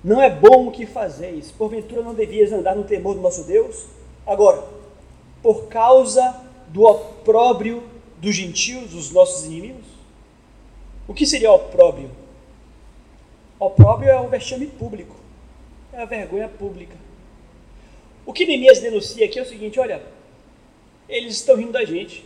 não 0.03 0.21
é 0.21 0.29
bom 0.29 0.67
o 0.67 0.73
que 0.73 0.85
fazeis, 0.85 1.51
porventura 1.53 2.03
não 2.03 2.15
devias 2.15 2.53
andar 2.53 2.75
no 2.75 2.85
temor 2.85 3.15
do 3.15 3.21
nosso 3.21 3.45
Deus? 3.45 3.87
Agora, 4.27 4.65
por 5.43 5.69
causa 5.69 6.41
do 6.69 6.83
opróbrio 6.83 7.83
dos 8.19 8.35
gentios, 8.35 8.95
os 8.95 9.11
nossos 9.11 9.45
inimigos? 9.45 9.87
O 11.07 11.15
que 11.15 11.27
seria 11.27 11.53
opróbrio? 11.53 12.11
Opróbrio 13.59 14.11
é 14.11 14.21
o 14.21 14.29
vexame 14.29 14.67
público, 14.67 15.15
é 15.93 16.03
a 16.03 16.05
vergonha 16.05 16.49
pública. 16.49 16.97
O 18.27 18.33
que 18.33 18.47
Neemias 18.47 18.81
denuncia 18.81 19.25
aqui 19.27 19.39
é 19.39 19.43
o 19.43 19.47
seguinte: 19.47 19.79
olha, 19.79 20.03
eles 21.09 21.35
estão 21.35 21.57
rindo 21.57 21.73
da 21.73 21.85
gente. 21.85 22.25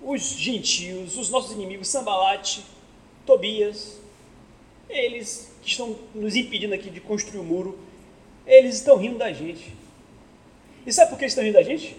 Os 0.00 0.22
gentios, 0.22 1.18
os 1.18 1.28
nossos 1.28 1.52
inimigos, 1.52 1.88
Sambalate, 1.88 2.64
Tobias, 3.26 4.00
eles 4.88 5.52
que 5.62 5.70
estão 5.70 5.96
nos 6.14 6.34
impedindo 6.34 6.74
aqui 6.74 6.90
de 6.90 7.00
construir 7.00 7.40
o 7.40 7.44
muro, 7.44 7.78
eles 8.46 8.76
estão 8.76 8.96
rindo 8.96 9.18
da 9.18 9.32
gente. 9.32 9.74
E 10.86 10.92
sabe 10.92 11.10
por 11.10 11.18
que 11.18 11.24
eles 11.24 11.32
estão 11.32 11.44
rindo 11.44 11.54
da 11.54 11.62
gente? 11.62 11.96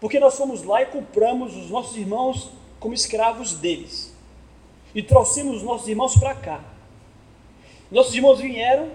Porque 0.00 0.20
nós 0.20 0.36
fomos 0.36 0.62
lá 0.62 0.82
e 0.82 0.86
compramos 0.86 1.56
os 1.56 1.70
nossos 1.70 1.96
irmãos 1.96 2.50
como 2.78 2.92
escravos 2.92 3.54
deles. 3.54 4.14
E 4.94 5.02
trouxemos 5.02 5.56
os 5.56 5.62
nossos 5.62 5.88
irmãos 5.88 6.16
para 6.16 6.34
cá. 6.34 6.60
Nossos 7.90 8.14
irmãos 8.14 8.40
vieram, 8.40 8.90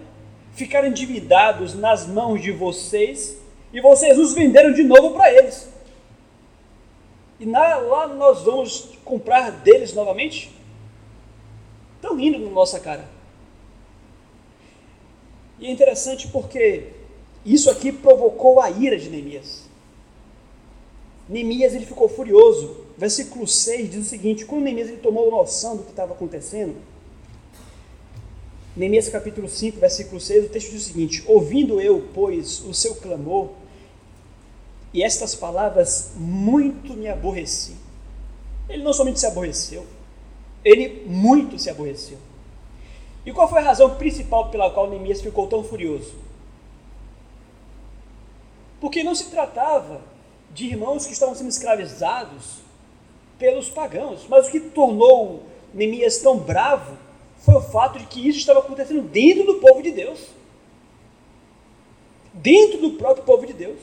ficaram 0.54 0.88
endividados 0.88 1.74
nas 1.74 2.06
mãos 2.06 2.42
de 2.42 2.52
vocês 2.52 3.38
e 3.74 3.82
vocês 3.82 4.18
nos 4.18 4.34
venderam 4.34 4.74
de 4.74 4.84
novo 4.84 5.12
para 5.12 5.34
eles. 5.34 5.70
E 7.40 7.46
na, 7.46 7.78
lá 7.78 8.08
nós 8.08 8.44
vamos 8.44 8.90
comprar 9.04 9.52
deles 9.52 9.94
novamente? 9.94 10.52
Estão 12.00 12.16
rindo 12.16 12.40
na 12.40 12.50
nossa 12.50 12.80
cara. 12.80 13.06
E 15.60 15.68
é 15.68 15.72
interessante 15.72 16.30
porque 16.30 16.94
isso 17.46 17.70
aqui 17.70 17.92
provocou 17.92 18.62
a 18.62 18.72
ira 18.72 18.98
de 18.98 19.10
Neemias. 19.10 19.64
Neemias 21.28 21.74
ele 21.74 21.86
ficou 21.86 22.08
furioso. 22.08 22.86
Versículo 22.98 23.46
6 23.46 23.92
diz 23.92 24.06
o 24.06 24.10
seguinte: 24.10 24.46
quando 24.46 24.64
Neemias 24.64 24.88
ele 24.88 24.98
tomou 24.98 25.30
noção 25.30 25.76
do 25.76 25.84
que 25.84 25.90
estava 25.90 26.14
acontecendo, 26.14 26.76
Neemias 28.78 29.10
capítulo 29.10 29.50
5, 29.50 29.78
versículo 29.78 30.22
6, 30.22 30.46
o 30.46 30.50
texto 30.50 30.72
diz 30.72 30.84
o 30.84 30.86
seguinte: 30.86 31.22
Ouvindo 31.28 31.82
eu, 31.82 32.08
pois, 32.14 32.62
o 32.62 32.74
seu 32.74 32.96
clamor, 32.96 33.50
e 34.94 35.04
estas 35.04 35.36
palavras 35.36 36.14
muito 36.16 36.94
me 36.94 37.10
aborreci. 37.10 37.76
Ele 38.70 38.84
não 38.84 38.94
somente 38.94 39.20
se 39.20 39.26
aborreceu, 39.26 39.86
ele 40.64 41.04
muito 41.06 41.58
se 41.58 41.70
aborreceu. 41.70 42.18
E 43.26 43.32
qual 43.32 43.48
foi 43.48 43.60
a 43.60 43.64
razão 43.64 43.96
principal 43.96 44.50
pela 44.50 44.70
qual 44.72 44.90
Neemias 44.90 45.22
ficou 45.22 45.48
tão 45.48 45.64
furioso? 45.64 46.16
Porque 48.80 49.04
não 49.04 49.14
se 49.14 49.26
tratava 49.30 50.02
de 50.54 50.66
irmãos 50.66 51.06
que 51.06 51.14
estavam 51.14 51.36
sendo 51.36 51.50
escravizados 51.50 52.60
pelos 53.38 53.70
pagãos. 53.70 54.26
Mas 54.28 54.48
o 54.48 54.52
que 54.52 54.60
tornou 54.60 55.44
Neemias 55.74 56.20
tão 56.20 56.38
bravo 56.38 56.98
foi 57.40 57.56
o 57.56 57.62
fato 57.62 58.00
de 58.00 58.06
que 58.06 58.28
isso 58.28 58.40
estava 58.40 58.60
acontecendo 58.60 59.02
dentro 59.02 59.46
do 59.46 59.56
povo 59.56 59.82
de 59.82 59.92
Deus. 59.92 60.28
Dentro 62.34 62.80
do 62.80 62.92
próprio 62.92 63.24
povo 63.24 63.46
de 63.46 63.54
Deus. 63.54 63.80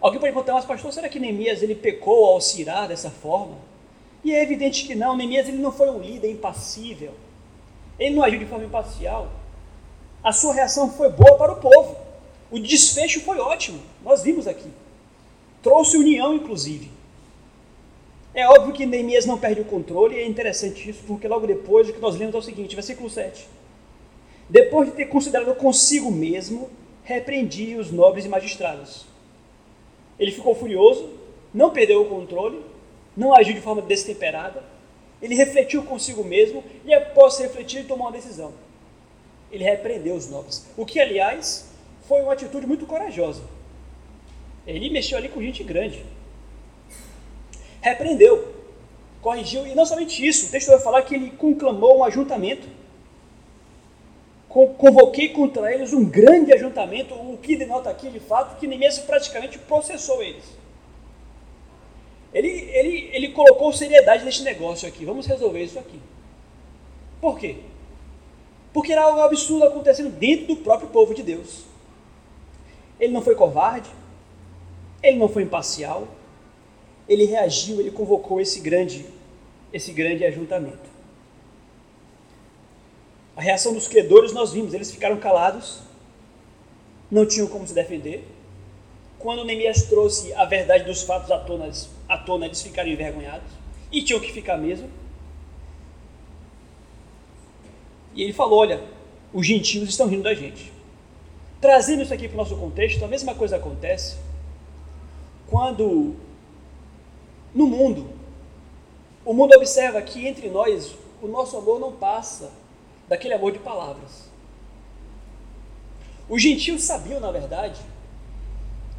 Alguém 0.00 0.18
pode 0.18 0.32
perguntar, 0.32 0.54
mas 0.54 0.64
pastor, 0.64 0.92
será 0.92 1.08
que 1.08 1.18
Neemias 1.18 1.62
ele 1.62 1.74
pecou 1.74 2.26
ao 2.26 2.40
se 2.40 2.60
irar 2.60 2.88
dessa 2.88 3.10
forma? 3.10 3.56
E 4.22 4.34
é 4.34 4.42
evidente 4.42 4.86
que 4.86 4.94
não, 4.94 5.16
Neemias 5.16 5.48
ele 5.48 5.58
não 5.58 5.72
foi 5.72 5.90
um 5.90 5.98
líder 5.98 6.30
impassível. 6.30 7.12
Ele 7.98 8.14
não 8.14 8.24
agiu 8.24 8.38
de 8.38 8.46
forma 8.46 8.64
imparcial. 8.64 9.30
A 10.22 10.32
sua 10.32 10.54
reação 10.54 10.90
foi 10.90 11.08
boa 11.10 11.36
para 11.36 11.52
o 11.52 11.56
povo. 11.56 11.96
O 12.50 12.58
desfecho 12.58 13.20
foi 13.20 13.38
ótimo. 13.38 13.80
Nós 14.04 14.22
vimos 14.22 14.46
aqui. 14.46 14.70
Trouxe 15.62 15.96
união, 15.96 16.34
inclusive. 16.34 16.90
É 18.32 18.46
óbvio 18.48 18.72
que 18.72 18.86
Neemias 18.86 19.26
não 19.26 19.38
perde 19.38 19.60
o 19.60 19.64
controle, 19.64 20.14
e 20.14 20.20
é 20.20 20.26
interessante 20.26 20.88
isso, 20.88 21.02
porque 21.06 21.26
logo 21.26 21.46
depois 21.46 21.88
o 21.88 21.92
que 21.92 22.00
nós 22.00 22.16
lemos 22.16 22.34
é 22.34 22.38
o 22.38 22.42
seguinte, 22.42 22.76
versículo 22.76 23.10
7. 23.10 23.46
Depois 24.48 24.88
de 24.88 24.94
ter 24.94 25.06
considerado 25.06 25.54
consigo 25.56 26.10
mesmo, 26.10 26.70
repreendi 27.02 27.74
os 27.76 27.90
nobres 27.90 28.24
e 28.24 28.28
magistrados. 28.28 29.04
Ele 30.18 30.30
ficou 30.30 30.54
furioso, 30.54 31.08
não 31.52 31.70
perdeu 31.70 32.02
o 32.02 32.08
controle, 32.08 32.60
não 33.20 33.36
agiu 33.36 33.54
de 33.54 33.60
forma 33.60 33.82
destemperada, 33.82 34.62
ele 35.20 35.34
refletiu 35.34 35.82
consigo 35.82 36.24
mesmo 36.24 36.64
e 36.86 36.94
após 36.94 37.38
refletir 37.38 37.86
tomou 37.86 38.06
uma 38.06 38.12
decisão. 38.12 38.54
Ele 39.52 39.62
repreendeu 39.62 40.14
os 40.14 40.30
nobres. 40.30 40.66
O 40.74 40.86
que, 40.86 40.98
aliás, 40.98 41.68
foi 42.08 42.22
uma 42.22 42.32
atitude 42.32 42.66
muito 42.66 42.86
corajosa. 42.86 43.42
Ele 44.66 44.88
mexeu 44.88 45.18
ali 45.18 45.28
com 45.28 45.42
gente 45.42 45.62
grande. 45.62 46.02
Repreendeu, 47.82 48.54
corrigiu, 49.20 49.66
e 49.66 49.74
não 49.74 49.84
somente 49.84 50.26
isso, 50.26 50.46
o 50.46 50.50
texto 50.50 50.68
vai 50.68 50.80
falar 50.80 51.02
que 51.02 51.14
ele 51.14 51.30
conclamou 51.32 51.98
um 51.98 52.04
ajuntamento. 52.04 52.66
Convoquei 54.48 55.28
contra 55.28 55.72
eles 55.72 55.92
um 55.92 56.04
grande 56.04 56.54
ajuntamento, 56.54 57.14
o 57.14 57.36
que 57.36 57.54
denota 57.54 57.90
aqui 57.90 58.08
de 58.08 58.18
fato 58.18 58.58
que 58.58 58.66
Neemias 58.66 58.98
praticamente 58.98 59.58
processou 59.58 60.22
eles. 60.22 60.59
Ele, 62.32 62.48
ele, 62.48 63.10
ele 63.12 63.28
colocou 63.28 63.72
seriedade 63.72 64.24
neste 64.24 64.42
negócio 64.42 64.86
aqui, 64.86 65.04
vamos 65.04 65.26
resolver 65.26 65.62
isso 65.62 65.78
aqui. 65.78 66.00
Por 67.20 67.38
quê? 67.38 67.56
Porque 68.72 68.92
era 68.92 69.02
algo 69.02 69.20
absurdo 69.20 69.64
acontecendo 69.64 70.10
dentro 70.10 70.46
do 70.46 70.56
próprio 70.56 70.88
povo 70.88 71.14
de 71.14 71.22
Deus. 71.22 71.64
Ele 73.00 73.12
não 73.12 73.22
foi 73.22 73.34
covarde, 73.34 73.90
ele 75.02 75.16
não 75.18 75.28
foi 75.28 75.42
imparcial, 75.42 76.06
ele 77.08 77.24
reagiu, 77.24 77.80
ele 77.80 77.90
convocou 77.90 78.40
esse 78.40 78.60
grande, 78.60 79.04
esse 79.72 79.92
grande 79.92 80.24
ajuntamento. 80.24 80.88
A 83.36 83.40
reação 83.40 83.72
dos 83.72 83.88
credores 83.88 84.32
nós 84.32 84.52
vimos, 84.52 84.74
eles 84.74 84.90
ficaram 84.90 85.16
calados, 85.16 85.80
não 87.10 87.26
tinham 87.26 87.48
como 87.48 87.66
se 87.66 87.74
defender. 87.74 88.24
Quando 89.18 89.44
Neemias 89.44 89.82
trouxe 89.82 90.32
a 90.34 90.44
verdade 90.44 90.84
dos 90.84 91.02
fatos 91.02 91.30
à 91.30 91.38
tona, 91.38 91.70
à 92.10 92.18
tona 92.18 92.46
eles 92.46 92.60
ficaram 92.60 92.90
envergonhados 92.90 93.48
e 93.92 94.02
tinham 94.02 94.20
que 94.20 94.32
ficar 94.32 94.56
mesmo. 94.56 94.90
E 98.14 98.22
ele 98.24 98.32
falou: 98.32 98.58
Olha, 98.58 98.82
os 99.32 99.46
gentios 99.46 99.88
estão 99.88 100.08
rindo 100.08 100.24
da 100.24 100.34
gente. 100.34 100.72
Trazendo 101.60 102.02
isso 102.02 102.12
aqui 102.12 102.26
para 102.26 102.34
o 102.34 102.38
nosso 102.38 102.56
contexto, 102.56 103.04
a 103.04 103.08
mesma 103.08 103.34
coisa 103.34 103.56
acontece 103.56 104.16
quando 105.46 106.16
no 107.54 107.66
mundo, 107.66 108.08
o 109.24 109.34
mundo 109.34 109.54
observa 109.54 110.00
que 110.00 110.26
entre 110.26 110.48
nós 110.48 110.94
o 111.20 111.26
nosso 111.26 111.56
amor 111.56 111.78
não 111.78 111.92
passa 111.92 112.50
daquele 113.08 113.34
amor 113.34 113.52
de 113.52 113.58
palavras. 113.58 114.30
Os 116.28 116.40
gentios 116.40 116.84
sabiam, 116.84 117.18
na 117.20 117.32
verdade, 117.32 117.80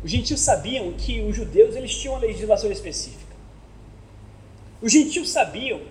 os 0.03 0.09
gentios 0.09 0.41
sabiam 0.41 0.91
que 0.93 1.21
os 1.21 1.35
judeus 1.35 1.75
eles 1.75 1.95
tinham 1.95 2.15
uma 2.15 2.21
legislação 2.21 2.71
específica. 2.71 3.35
Os 4.81 4.91
gentios 4.91 5.29
sabiam 5.29 5.81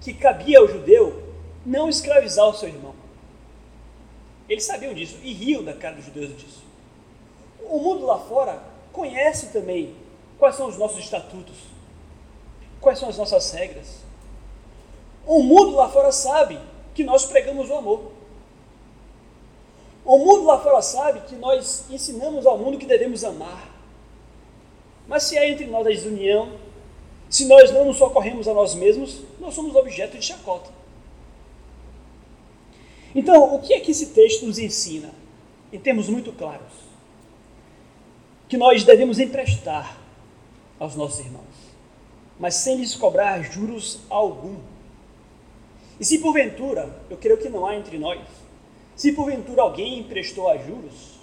que 0.00 0.14
cabia 0.14 0.58
ao 0.58 0.68
judeu 0.68 1.22
não 1.64 1.88
escravizar 1.88 2.46
o 2.48 2.54
seu 2.54 2.68
irmão. 2.68 2.94
Eles 4.48 4.64
sabiam 4.64 4.94
disso 4.94 5.18
e 5.22 5.32
riam 5.32 5.62
da 5.62 5.74
cara 5.74 5.96
dos 5.96 6.04
judeus 6.04 6.36
disso. 6.36 6.62
O 7.68 7.78
mundo 7.78 8.06
lá 8.06 8.18
fora 8.18 8.62
conhece 8.92 9.48
também 9.48 9.94
quais 10.38 10.54
são 10.54 10.68
os 10.68 10.78
nossos 10.78 11.00
estatutos, 11.00 11.56
quais 12.80 12.98
são 12.98 13.08
as 13.08 13.18
nossas 13.18 13.50
regras. 13.50 13.98
O 15.26 15.42
mundo 15.42 15.74
lá 15.74 15.88
fora 15.88 16.12
sabe 16.12 16.58
que 16.94 17.04
nós 17.04 17.26
pregamos 17.26 17.68
o 17.68 17.74
amor. 17.74 18.12
O 20.06 20.18
mundo 20.18 20.44
lá 20.44 20.60
fora 20.60 20.80
sabe 20.80 21.20
que 21.22 21.34
nós 21.34 21.84
ensinamos 21.90 22.46
ao 22.46 22.56
mundo 22.56 22.78
que 22.78 22.86
devemos 22.86 23.24
amar. 23.24 23.68
Mas 25.08 25.24
se 25.24 25.36
há 25.36 25.48
entre 25.48 25.66
nós 25.66 25.84
a 25.84 25.90
desunião, 25.90 26.52
se 27.28 27.46
nós 27.46 27.72
não 27.72 27.84
nos 27.84 27.96
socorremos 27.96 28.46
a 28.46 28.54
nós 28.54 28.76
mesmos, 28.76 29.22
nós 29.40 29.52
somos 29.52 29.74
objeto 29.74 30.16
de 30.16 30.24
chacota. 30.24 30.70
Então, 33.12 33.52
o 33.52 33.60
que 33.60 33.74
é 33.74 33.80
que 33.80 33.90
esse 33.90 34.06
texto 34.06 34.46
nos 34.46 34.60
ensina? 34.60 35.10
Em 35.72 35.78
termos 35.78 36.08
muito 36.08 36.32
claros 36.32 36.86
que 38.48 38.56
nós 38.56 38.84
devemos 38.84 39.18
emprestar 39.18 39.98
aos 40.78 40.94
nossos 40.94 41.18
irmãos, 41.18 41.42
mas 42.38 42.54
sem 42.54 42.76
lhes 42.76 42.94
cobrar 42.94 43.42
juros 43.42 43.98
algum. 44.08 44.56
E 45.98 46.04
se 46.04 46.18
porventura, 46.18 47.02
eu 47.10 47.16
creio 47.16 47.38
que 47.38 47.48
não 47.48 47.66
há 47.66 47.74
entre 47.74 47.98
nós, 47.98 48.20
se 48.96 49.12
porventura 49.12 49.62
alguém 49.62 50.00
emprestou 50.00 50.48
a 50.48 50.56
juros, 50.56 51.20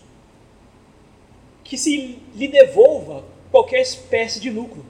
que 1.63 1.77
se 1.77 2.19
lhe 2.35 2.47
devolva 2.47 3.25
qualquer 3.51 3.81
espécie 3.81 4.39
de 4.39 4.49
lucro, 4.49 4.85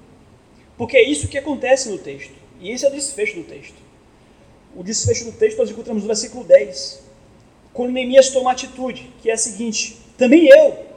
porque 0.78 0.98
é 0.98 1.04
isso 1.04 1.28
que 1.28 1.38
acontece 1.38 1.90
no 1.90 1.98
texto, 1.98 2.34
e 2.60 2.70
esse 2.70 2.86
é 2.86 2.90
o 2.90 2.92
desfecho 2.92 3.38
do 3.38 3.44
texto. 3.44 3.82
O 4.76 4.84
desfecho 4.84 5.26
do 5.26 5.32
texto 5.32 5.58
nós 5.58 5.72
encontramos 5.72 6.04
no 6.04 6.08
versículo 6.08 6.44
10, 6.44 7.02
quando 7.74 7.92
Neemias 7.92 8.30
toma 8.30 8.52
atitude, 8.52 9.10
que 9.22 9.30
é 9.30 9.34
a 9.34 9.38
seguinte: 9.38 9.98
também 10.18 10.48
eu, 10.48 10.94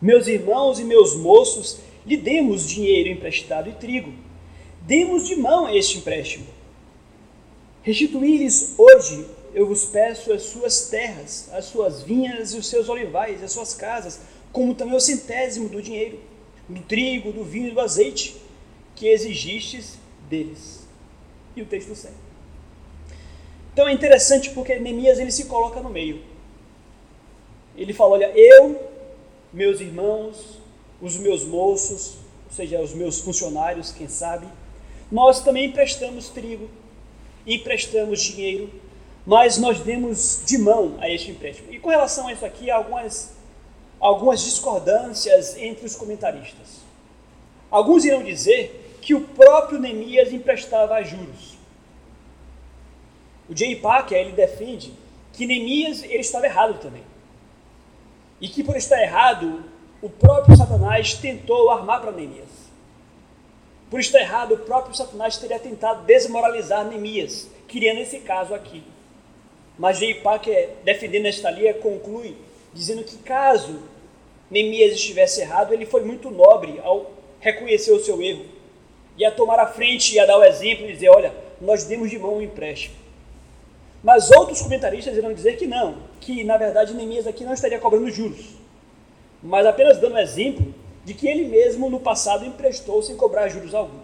Meus 0.00 0.28
irmãos 0.28 0.78
e 0.78 0.84
meus 0.84 1.16
moços, 1.16 1.80
lhe 2.06 2.16
demos 2.16 2.68
dinheiro 2.68 3.08
emprestado 3.08 3.68
e 3.68 3.72
trigo. 3.72 4.12
Demos 4.82 5.26
de 5.26 5.34
mão 5.34 5.68
este 5.68 5.98
empréstimo. 5.98 6.46
Restituí-lhes 7.82 8.74
hoje, 8.78 9.26
eu 9.58 9.66
vos 9.66 9.86
peço, 9.86 10.32
as 10.32 10.42
suas 10.42 10.88
terras, 10.88 11.48
as 11.52 11.64
suas 11.64 12.02
vinhas 12.02 12.54
e 12.54 12.58
os 12.58 12.68
seus 12.68 12.88
olivais, 12.88 13.42
as 13.42 13.50
suas 13.50 13.74
casas, 13.74 14.20
como 14.52 14.72
também 14.72 14.94
o 14.94 15.00
centésimo 15.00 15.68
do 15.68 15.82
dinheiro, 15.82 16.20
do 16.68 16.80
trigo, 16.82 17.32
do 17.32 17.42
vinho 17.42 17.66
e 17.66 17.70
do 17.72 17.80
azeite, 17.80 18.36
que 18.94 19.08
exigistes 19.08 19.98
deles. 20.30 20.86
E 21.56 21.62
o 21.62 21.66
texto 21.66 21.92
segue. 21.96 22.14
Então 23.72 23.88
é 23.88 23.92
interessante 23.92 24.50
porque 24.50 24.78
Neemias 24.78 25.18
ele 25.18 25.32
se 25.32 25.46
coloca 25.46 25.80
no 25.80 25.90
meio. 25.90 26.22
Ele 27.76 27.92
fala: 27.92 28.12
Olha, 28.12 28.30
eu, 28.36 28.80
meus 29.52 29.80
irmãos, 29.80 30.60
os 31.02 31.16
meus 31.16 31.44
moços, 31.44 32.18
ou 32.48 32.54
seja, 32.54 32.80
os 32.80 32.94
meus 32.94 33.18
funcionários, 33.18 33.90
quem 33.90 34.06
sabe, 34.06 34.46
nós 35.10 35.42
também 35.42 35.64
emprestamos 35.64 36.28
trigo, 36.28 36.70
emprestamos 37.44 38.22
dinheiro, 38.22 38.70
mas 39.28 39.58
nós 39.58 39.80
demos 39.80 40.40
de 40.46 40.56
mão 40.56 40.96
a 41.02 41.10
este 41.10 41.32
empréstimo. 41.32 41.70
E 41.70 41.78
com 41.78 41.90
relação 41.90 42.28
a 42.28 42.32
isso 42.32 42.46
aqui, 42.46 42.70
há 42.70 42.76
algumas, 42.76 43.36
algumas 44.00 44.40
discordâncias 44.40 45.54
entre 45.58 45.84
os 45.84 45.94
comentaristas. 45.94 46.78
Alguns 47.70 48.06
irão 48.06 48.22
dizer 48.22 48.96
que 49.02 49.14
o 49.14 49.20
próprio 49.20 49.78
Neemias 49.78 50.32
emprestava 50.32 51.02
juros. 51.02 51.58
O 53.50 53.54
Jay 53.54 53.76
Packer 53.76 54.16
ele 54.16 54.32
defende 54.32 54.94
que 55.34 55.46
Neemias 55.46 56.02
ele 56.04 56.20
estava 56.20 56.46
errado 56.46 56.80
também. 56.80 57.02
E 58.40 58.48
que 58.48 58.64
por 58.64 58.78
estar 58.78 58.98
errado, 59.02 59.62
o 60.00 60.08
próprio 60.08 60.56
Satanás 60.56 61.12
tentou 61.12 61.68
armar 61.68 62.00
para 62.00 62.12
Neemias. 62.12 62.48
Por 63.90 64.00
estar 64.00 64.20
errado, 64.20 64.54
o 64.54 64.58
próprio 64.60 64.96
Satanás 64.96 65.36
teria 65.36 65.58
tentado 65.58 66.04
desmoralizar 66.04 66.86
Neemias, 66.86 67.46
criando 67.68 67.98
esse 67.98 68.20
caso 68.20 68.54
aqui. 68.54 68.82
Mas 69.78 69.98
Jay 69.98 70.14
Packer, 70.14 70.70
defendendo 70.84 71.26
esta 71.26 71.50
linha, 71.50 71.72
conclui 71.74 72.36
dizendo 72.74 73.04
que 73.04 73.16
caso 73.18 73.80
Neemias 74.50 74.94
estivesse 74.94 75.40
errado, 75.40 75.72
ele 75.72 75.86
foi 75.86 76.02
muito 76.02 76.30
nobre 76.30 76.80
ao 76.82 77.12
reconhecer 77.40 77.92
o 77.92 78.00
seu 78.00 78.20
erro 78.20 78.44
e 79.16 79.24
a 79.24 79.30
tomar 79.30 79.58
a 79.58 79.66
frente 79.66 80.14
e 80.14 80.18
a 80.18 80.26
dar 80.26 80.38
o 80.38 80.44
exemplo 80.44 80.86
e 80.86 80.92
dizer: 80.92 81.10
olha, 81.10 81.32
nós 81.60 81.84
demos 81.84 82.10
de 82.10 82.18
mão 82.18 82.36
um 82.36 82.42
empréstimo. 82.42 82.96
Mas 84.02 84.30
outros 84.30 84.62
comentaristas 84.62 85.16
irão 85.16 85.32
dizer 85.32 85.56
que 85.56 85.66
não, 85.66 85.98
que 86.20 86.44
na 86.44 86.56
verdade 86.56 86.94
Neemias 86.94 87.26
aqui 87.26 87.44
não 87.44 87.52
estaria 87.52 87.78
cobrando 87.78 88.10
juros, 88.10 88.54
mas 89.42 89.66
apenas 89.66 89.98
dando 89.98 90.18
exemplo 90.18 90.72
de 91.04 91.14
que 91.14 91.26
ele 91.26 91.48
mesmo 91.48 91.90
no 91.90 92.00
passado 92.00 92.44
emprestou 92.44 93.02
sem 93.02 93.16
cobrar 93.16 93.48
juros 93.48 93.74
algum. 93.74 93.98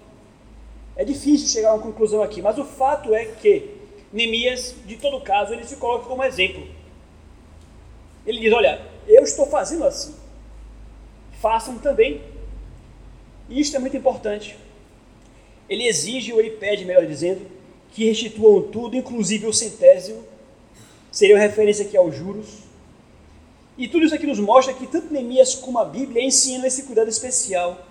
É 0.97 1.05
difícil 1.05 1.49
chegar 1.49 1.71
a 1.71 1.75
uma 1.75 1.83
conclusão 1.83 2.23
aqui, 2.23 2.41
mas 2.43 2.59
o 2.59 2.65
fato 2.65 3.15
é 3.15 3.25
que 3.25 3.74
Neemias, 4.15 4.77
de 4.87 4.97
todo 4.97 5.21
caso, 5.21 5.53
ele 5.53 5.65
se 5.65 5.75
coloca 5.75 6.07
como 6.07 6.23
exemplo. 6.23 6.65
Ele 8.25 8.39
diz: 8.39 8.53
Olha, 8.53 8.81
eu 9.09 9.25
estou 9.25 9.45
fazendo 9.45 9.85
assim, 9.85 10.15
façam 11.43 11.79
também. 11.79 12.23
E 13.49 13.61
isto 13.61 13.77
é 13.77 13.81
muito 13.81 13.97
importante. 13.97 14.57
Ele 15.69 15.89
exige, 15.89 16.33
ou 16.33 16.39
ele 16.39 16.53
pede, 16.53 16.85
melhor 16.85 17.05
dizendo, 17.05 17.45
que 17.91 18.05
restituam 18.05 18.63
tudo, 18.63 18.97
inclusive 18.97 19.47
o 19.47 19.53
centésimo, 19.53 20.25
seria 21.11 21.35
uma 21.35 21.43
referência 21.43 21.85
aqui 21.85 21.97
aos 21.97 22.15
juros. 22.15 22.59
E 23.77 23.89
tudo 23.89 24.07
isso 24.07 24.15
aqui 24.15 24.27
nos 24.27 24.39
mostra 24.39 24.73
que 24.73 24.87
tanto 24.87 25.13
Neemias 25.13 25.57
como 25.57 25.81
a 25.81 25.85
Bíblia 25.85 26.23
ensinam 26.23 26.65
esse 26.65 26.85
cuidado 26.85 27.09
especial 27.09 27.85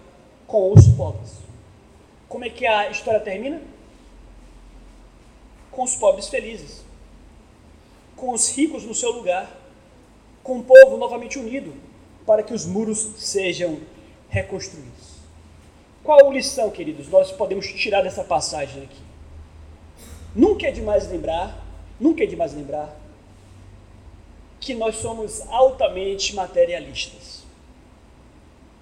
com 0.47 0.71
os 0.71 0.87
pobres. 0.87 1.33
Como 2.29 2.45
é 2.45 2.49
que 2.49 2.65
a 2.65 2.89
história 2.89 3.19
termina? 3.19 3.61
Com 5.73 5.83
os 5.83 5.95
pobres 5.95 6.27
felizes, 6.29 6.83
com 8.15 8.31
os 8.31 8.55
ricos 8.55 8.83
no 8.83 8.93
seu 8.93 9.11
lugar, 9.11 9.59
com 10.43 10.59
o 10.59 10.63
povo 10.63 10.97
novamente 10.97 11.39
unido, 11.39 11.73
para 12.25 12.43
que 12.43 12.53
os 12.53 12.65
muros 12.65 12.99
sejam 13.17 13.79
reconstruídos. 14.29 15.13
Qual 16.03 16.31
lição, 16.31 16.69
queridos, 16.69 17.07
nós 17.09 17.31
podemos 17.31 17.65
tirar 17.67 18.01
dessa 18.01 18.23
passagem 18.23 18.83
aqui? 18.83 19.01
Nunca 20.35 20.67
é 20.67 20.71
demais 20.71 21.09
lembrar, 21.09 21.65
nunca 21.99 22.23
é 22.23 22.25
demais 22.25 22.53
lembrar 22.53 22.95
que 24.59 24.73
nós 24.73 24.95
somos 24.95 25.41
altamente 25.49 26.35
materialistas. 26.35 27.43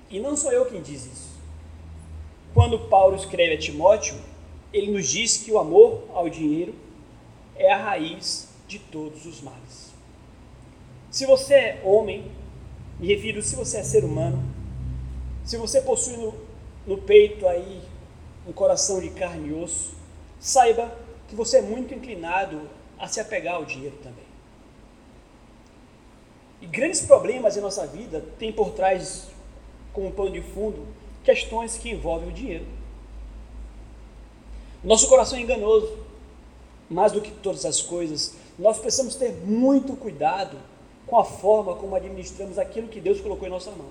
E 0.10 0.19
não 0.19 0.36
sou 0.36 0.51
eu 0.51 0.65
quem 0.65 0.82
diz 0.82 1.06
isso. 1.06 1.32
Quando 2.54 2.77
Paulo 2.88 3.15
escreve 3.15 3.56
a 3.56 3.58
Timóteo, 3.58 4.15
ele 4.74 4.92
nos 4.92 5.08
diz 5.08 5.38
que 5.38 5.52
o 5.52 5.60
amor 5.60 6.04
ao 6.14 6.30
dinheiro 6.30 6.74
é 7.56 7.72
a 7.72 7.78
raiz 7.78 8.48
de 8.68 8.80
todos 8.80 9.26
os 9.26 9.42
males. 9.42 9.92
Se 11.10 11.26
você 11.26 11.54
é 11.54 11.82
homem, 11.84 12.32
me 13.00 13.08
refiro 13.08 13.42
se 13.42 13.56
você 13.56 13.78
é 13.78 13.84
ser 13.84 14.06
humano, 14.06 14.42
se 15.44 15.58
você 15.58 15.82
possui 15.82 16.16
no, 16.18 16.34
no 16.88 16.98
peito 16.98 17.48
aí 17.48 17.82
um 18.48 18.54
coração 18.54 19.00
de 19.02 19.10
carne 19.10 19.50
e 19.50 19.54
osso, 19.54 19.94
saiba 20.40 20.98
que 21.28 21.36
você 21.36 21.58
é 21.58 21.62
muito 21.62 21.94
inclinado 21.94 22.70
a 22.98 23.08
se 23.08 23.20
apegar 23.20 23.56
ao 23.56 23.66
dinheiro 23.66 23.98
também. 23.98 24.26
E 26.62 26.66
grandes 26.68 27.02
problemas 27.02 27.58
em 27.58 27.62
nossa 27.62 27.88
vida 27.88 28.24
têm 28.38 28.52
por 28.52 28.72
trás, 28.72 29.28
como 29.92 30.12
pano 30.12 30.32
de 30.32 30.42
fundo, 30.42 30.88
questões 31.24 31.78
que 31.78 31.90
envolvem 31.90 32.30
o 32.30 32.32
dinheiro. 32.32 32.66
Nosso 34.84 35.08
coração 35.08 35.38
é 35.38 35.41
enganoso, 35.41 35.96
mais 36.89 37.12
do 37.12 37.22
que 37.22 37.32
todas 37.32 37.65
as 37.65 37.82
coisas. 37.82 38.36
Nós 38.58 38.80
precisamos 38.80 39.15
ter 39.15 39.32
muito 39.32 39.96
cuidado 39.96 40.58
com 41.06 41.17
a 41.17 41.24
forma 41.24 41.76
como 41.76 41.96
administramos 41.96 42.58
aquilo 42.58 42.88
que 42.88 43.00
Deus 43.00 43.22
colocou 43.22 43.48
em 43.48 43.52
nossa 43.52 43.72
mão. 43.72 43.88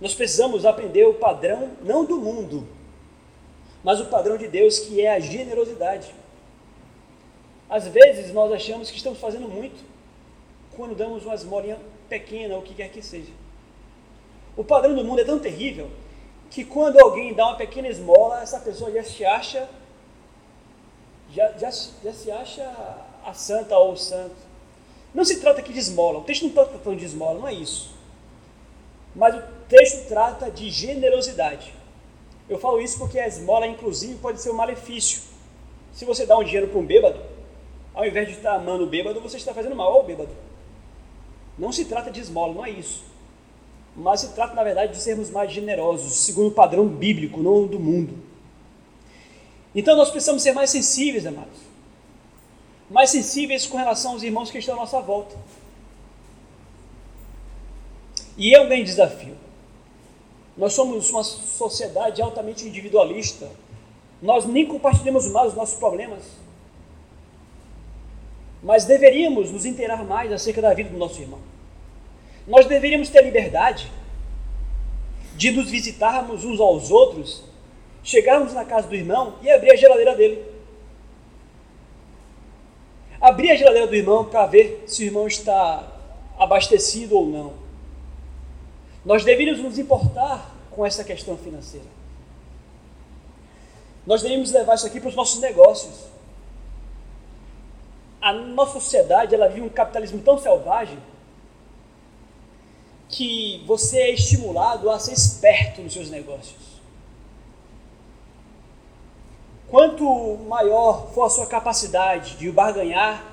Nós 0.00 0.14
precisamos 0.14 0.64
aprender 0.64 1.04
o 1.04 1.14
padrão, 1.14 1.70
não 1.82 2.04
do 2.04 2.16
mundo, 2.18 2.66
mas 3.82 4.00
o 4.00 4.06
padrão 4.06 4.36
de 4.36 4.48
Deus 4.48 4.78
que 4.78 5.00
é 5.00 5.14
a 5.14 5.20
generosidade. 5.20 6.12
Às 7.68 7.86
vezes 7.86 8.32
nós 8.32 8.52
achamos 8.52 8.90
que 8.90 8.96
estamos 8.96 9.18
fazendo 9.18 9.48
muito 9.48 9.84
quando 10.76 10.94
damos 10.94 11.24
uma 11.24 11.34
esmolinha 11.34 11.78
pequena 12.08 12.54
ou 12.54 12.60
o 12.60 12.64
que 12.64 12.74
quer 12.74 12.88
que 12.90 13.02
seja. 13.02 13.32
O 14.56 14.64
padrão 14.64 14.94
do 14.94 15.04
mundo 15.04 15.20
é 15.20 15.24
tão 15.24 15.38
terrível 15.38 15.90
que 16.50 16.64
quando 16.64 16.98
alguém 16.98 17.34
dá 17.34 17.46
uma 17.48 17.56
pequena 17.56 17.88
esmola, 17.88 18.42
essa 18.42 18.58
pessoa 18.60 18.90
já 18.90 19.04
se 19.04 19.24
acha 19.24 19.68
já, 21.32 21.52
já, 21.58 21.70
já 22.02 22.12
se 22.12 22.30
acha 22.30 22.96
a 23.24 23.34
santa 23.34 23.76
ou 23.76 23.92
o 23.92 23.96
santo. 23.96 24.36
Não 25.14 25.24
se 25.24 25.40
trata 25.40 25.60
aqui 25.60 25.72
de 25.72 25.78
esmola, 25.78 26.18
o 26.18 26.24
texto 26.24 26.42
não 26.42 26.50
está 26.50 26.64
tratando 26.64 26.96
de 26.96 27.04
esmola, 27.04 27.38
não 27.38 27.48
é 27.48 27.54
isso. 27.54 27.94
Mas 29.14 29.34
o 29.34 29.42
texto 29.68 30.06
trata 30.08 30.50
de 30.50 30.70
generosidade. 30.70 31.74
Eu 32.48 32.58
falo 32.58 32.80
isso 32.80 32.98
porque 32.98 33.18
a 33.18 33.26
esmola, 33.26 33.66
inclusive, 33.66 34.14
pode 34.16 34.40
ser 34.40 34.50
um 34.50 34.54
malefício. 34.54 35.22
Se 35.92 36.04
você 36.04 36.24
dá 36.24 36.36
um 36.38 36.44
dinheiro 36.44 36.68
para 36.68 36.78
um 36.78 36.86
bêbado, 36.86 37.20
ao 37.94 38.06
invés 38.06 38.28
de 38.28 38.34
estar 38.34 38.54
amando 38.54 38.84
o 38.84 38.86
bêbado, 38.86 39.20
você 39.20 39.36
está 39.36 39.52
fazendo 39.52 39.74
mal 39.74 39.92
ao 39.92 40.04
bêbado. 40.04 40.30
Não 41.58 41.72
se 41.72 41.84
trata 41.84 42.10
de 42.10 42.20
esmola, 42.20 42.54
não 42.54 42.64
é 42.64 42.70
isso. 42.70 43.04
Mas 43.98 44.20
se 44.20 44.28
trata, 44.28 44.54
na 44.54 44.62
verdade, 44.62 44.92
de 44.92 45.00
sermos 45.00 45.28
mais 45.28 45.50
generosos, 45.50 46.24
segundo 46.24 46.48
o 46.48 46.52
padrão 46.52 46.86
bíblico, 46.86 47.42
não 47.42 47.66
do 47.66 47.80
mundo. 47.80 48.16
Então 49.74 49.96
nós 49.96 50.08
precisamos 50.08 50.40
ser 50.40 50.52
mais 50.52 50.70
sensíveis, 50.70 51.26
amados. 51.26 51.58
Mais 52.88 53.10
sensíveis 53.10 53.66
com 53.66 53.76
relação 53.76 54.12
aos 54.12 54.22
irmãos 54.22 54.52
que 54.52 54.58
estão 54.58 54.76
à 54.76 54.78
nossa 54.78 55.00
volta. 55.00 55.36
E 58.36 58.54
é 58.54 58.60
um 58.60 58.66
grande 58.66 58.84
desafio. 58.84 59.36
Nós 60.56 60.74
somos 60.74 61.10
uma 61.10 61.24
sociedade 61.24 62.22
altamente 62.22 62.68
individualista. 62.68 63.50
Nós 64.22 64.46
nem 64.46 64.64
compartilhamos 64.64 65.26
mais 65.26 65.48
os 65.48 65.54
nossos 65.54 65.76
problemas. 65.76 66.22
Mas 68.62 68.84
deveríamos 68.84 69.50
nos 69.50 69.64
inteirar 69.64 70.04
mais 70.04 70.32
acerca 70.32 70.62
da 70.62 70.72
vida 70.72 70.90
do 70.90 70.98
nosso 70.98 71.20
irmão. 71.20 71.57
Nós 72.48 72.66
deveríamos 72.66 73.08
ter 73.08 73.18
a 73.18 73.22
liberdade 73.22 73.88
de 75.36 75.52
nos 75.52 75.70
visitarmos 75.70 76.44
uns 76.44 76.58
aos 76.58 76.90
outros, 76.90 77.44
chegarmos 78.02 78.52
na 78.52 78.64
casa 78.64 78.88
do 78.88 78.96
irmão 78.96 79.36
e 79.40 79.48
abrir 79.48 79.70
a 79.70 79.76
geladeira 79.76 80.16
dele. 80.16 80.44
Abrir 83.20 83.52
a 83.52 83.56
geladeira 83.56 83.86
do 83.86 83.94
irmão 83.94 84.24
para 84.24 84.46
ver 84.46 84.82
se 84.88 85.04
o 85.04 85.06
irmão 85.06 85.28
está 85.28 85.86
abastecido 86.36 87.16
ou 87.16 87.26
não 87.26 87.68
nós 89.08 89.24
deveríamos 89.24 89.62
nos 89.62 89.78
importar 89.78 90.54
com 90.70 90.84
essa 90.84 91.02
questão 91.02 91.34
financeira. 91.36 91.86
Nós 94.06 94.20
deveríamos 94.20 94.52
levar 94.52 94.74
isso 94.74 94.86
aqui 94.86 95.00
para 95.00 95.08
os 95.08 95.14
nossos 95.14 95.40
negócios. 95.40 96.04
A 98.20 98.34
nossa 98.34 98.74
sociedade 98.74 99.34
ela 99.34 99.48
vive 99.48 99.62
um 99.62 99.70
capitalismo 99.70 100.20
tão 100.20 100.38
selvagem 100.38 100.98
que 103.08 103.64
você 103.66 103.98
é 103.98 104.10
estimulado 104.10 104.90
a 104.90 104.98
ser 104.98 105.12
esperto 105.12 105.80
nos 105.80 105.92
seus 105.92 106.10
negócios. 106.10 106.68
Quanto 109.68 110.38
maior 110.48 111.10
for 111.12 111.24
a 111.24 111.30
sua 111.30 111.46
capacidade 111.46 112.36
de 112.36 112.50
barganhar, 112.50 113.24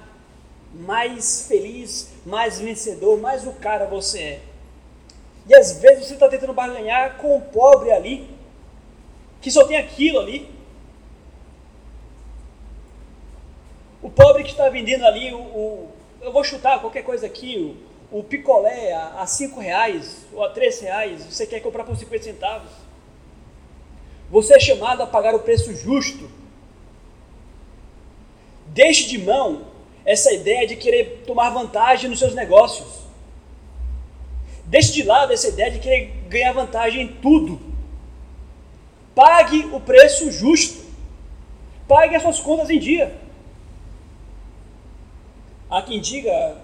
mais 0.73 1.47
feliz, 1.47 2.11
mais 2.25 2.59
vencedor, 2.59 3.19
mais 3.19 3.47
o 3.47 3.53
cara 3.53 3.85
você 3.85 4.19
é. 4.19 4.41
E 5.47 5.55
às 5.55 5.79
vezes 5.79 6.07
você 6.07 6.13
está 6.15 6.27
tentando 6.27 6.53
barganhar 6.53 7.17
com 7.17 7.37
o 7.37 7.41
pobre 7.41 7.91
ali, 7.91 8.29
que 9.41 9.51
só 9.51 9.65
tem 9.65 9.77
aquilo 9.77 10.19
ali. 10.19 10.49
O 14.01 14.09
pobre 14.09 14.43
que 14.43 14.51
está 14.51 14.67
vendendo 14.69 15.05
ali, 15.05 15.33
o, 15.33 15.37
o, 15.37 15.89
eu 16.21 16.31
vou 16.31 16.43
chutar 16.43 16.81
qualquer 16.81 17.03
coisa 17.03 17.25
aqui, 17.25 17.57
o, 17.57 17.94
o 18.11 18.23
picolé 18.23 18.93
a, 18.93 19.21
a 19.21 19.27
cinco 19.27 19.59
reais 19.59 20.25
ou 20.33 20.43
a 20.43 20.49
três 20.49 20.79
reais, 20.79 21.25
você 21.25 21.45
quer 21.45 21.59
comprar 21.59 21.83
por 21.83 21.95
50 21.95 22.23
centavos. 22.23 22.71
Você 24.29 24.55
é 24.55 24.59
chamado 24.59 25.01
a 25.03 25.07
pagar 25.07 25.35
o 25.35 25.39
preço 25.39 25.75
justo. 25.75 26.29
Deixe 28.67 29.07
de 29.07 29.17
mão 29.17 29.67
essa 30.03 30.33
ideia 30.33 30.67
de 30.67 30.75
querer 30.75 31.23
tomar 31.25 31.49
vantagem 31.49 32.09
nos 32.09 32.19
seus 32.19 32.35
negócios. 32.35 33.05
Deixe 34.65 34.91
de 34.93 35.03
lado 35.03 35.31
essa 35.31 35.47
ideia 35.47 35.71
de 35.71 35.79
querer 35.79 36.11
ganhar 36.27 36.53
vantagem 36.53 37.03
em 37.03 37.07
tudo. 37.07 37.59
Pague 39.13 39.65
o 39.71 39.79
preço 39.79 40.31
justo. 40.31 40.83
Pague 41.87 42.15
as 42.15 42.21
suas 42.21 42.39
contas 42.39 42.69
em 42.69 42.79
dia. 42.79 43.15
Há 45.69 45.81
quem 45.81 46.01
diga, 46.01 46.57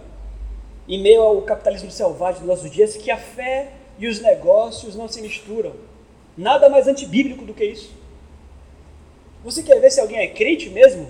em 0.92 1.02
meio 1.02 1.22
ao 1.22 1.42
capitalismo 1.44 1.90
selvagem 1.90 2.42
dos 2.42 2.50
nossos 2.50 2.70
dias, 2.70 2.98
que 2.98 3.10
a 3.10 3.16
fé 3.16 3.72
e 3.98 4.10
os 4.10 4.20
negócios 4.20 4.94
não 4.94 5.08
se 5.08 5.22
misturam. 5.22 5.74
Nada 6.38 6.68
mais 6.68 6.86
antibíblico 6.86 7.46
do 7.46 7.54
que 7.54 7.64
isso. 7.64 7.94
Você 9.42 9.64
quer 9.64 9.80
ver 9.80 9.90
se 9.90 10.02
alguém 10.02 10.20
é 10.20 10.28
crente 10.28 10.70
mesmo? 10.70 11.10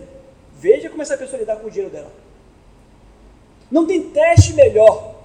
Veja 0.54 0.88
como 0.88 1.02
essa 1.02 1.18
pessoa 1.18 1.40
lidar 1.40 1.56
com 1.56 1.66
o 1.66 1.72
dinheiro 1.72 1.92
dela. 1.92 2.12
Não 3.72 3.88
tem 3.88 4.12
teste 4.12 4.54
melhor. 4.54 5.16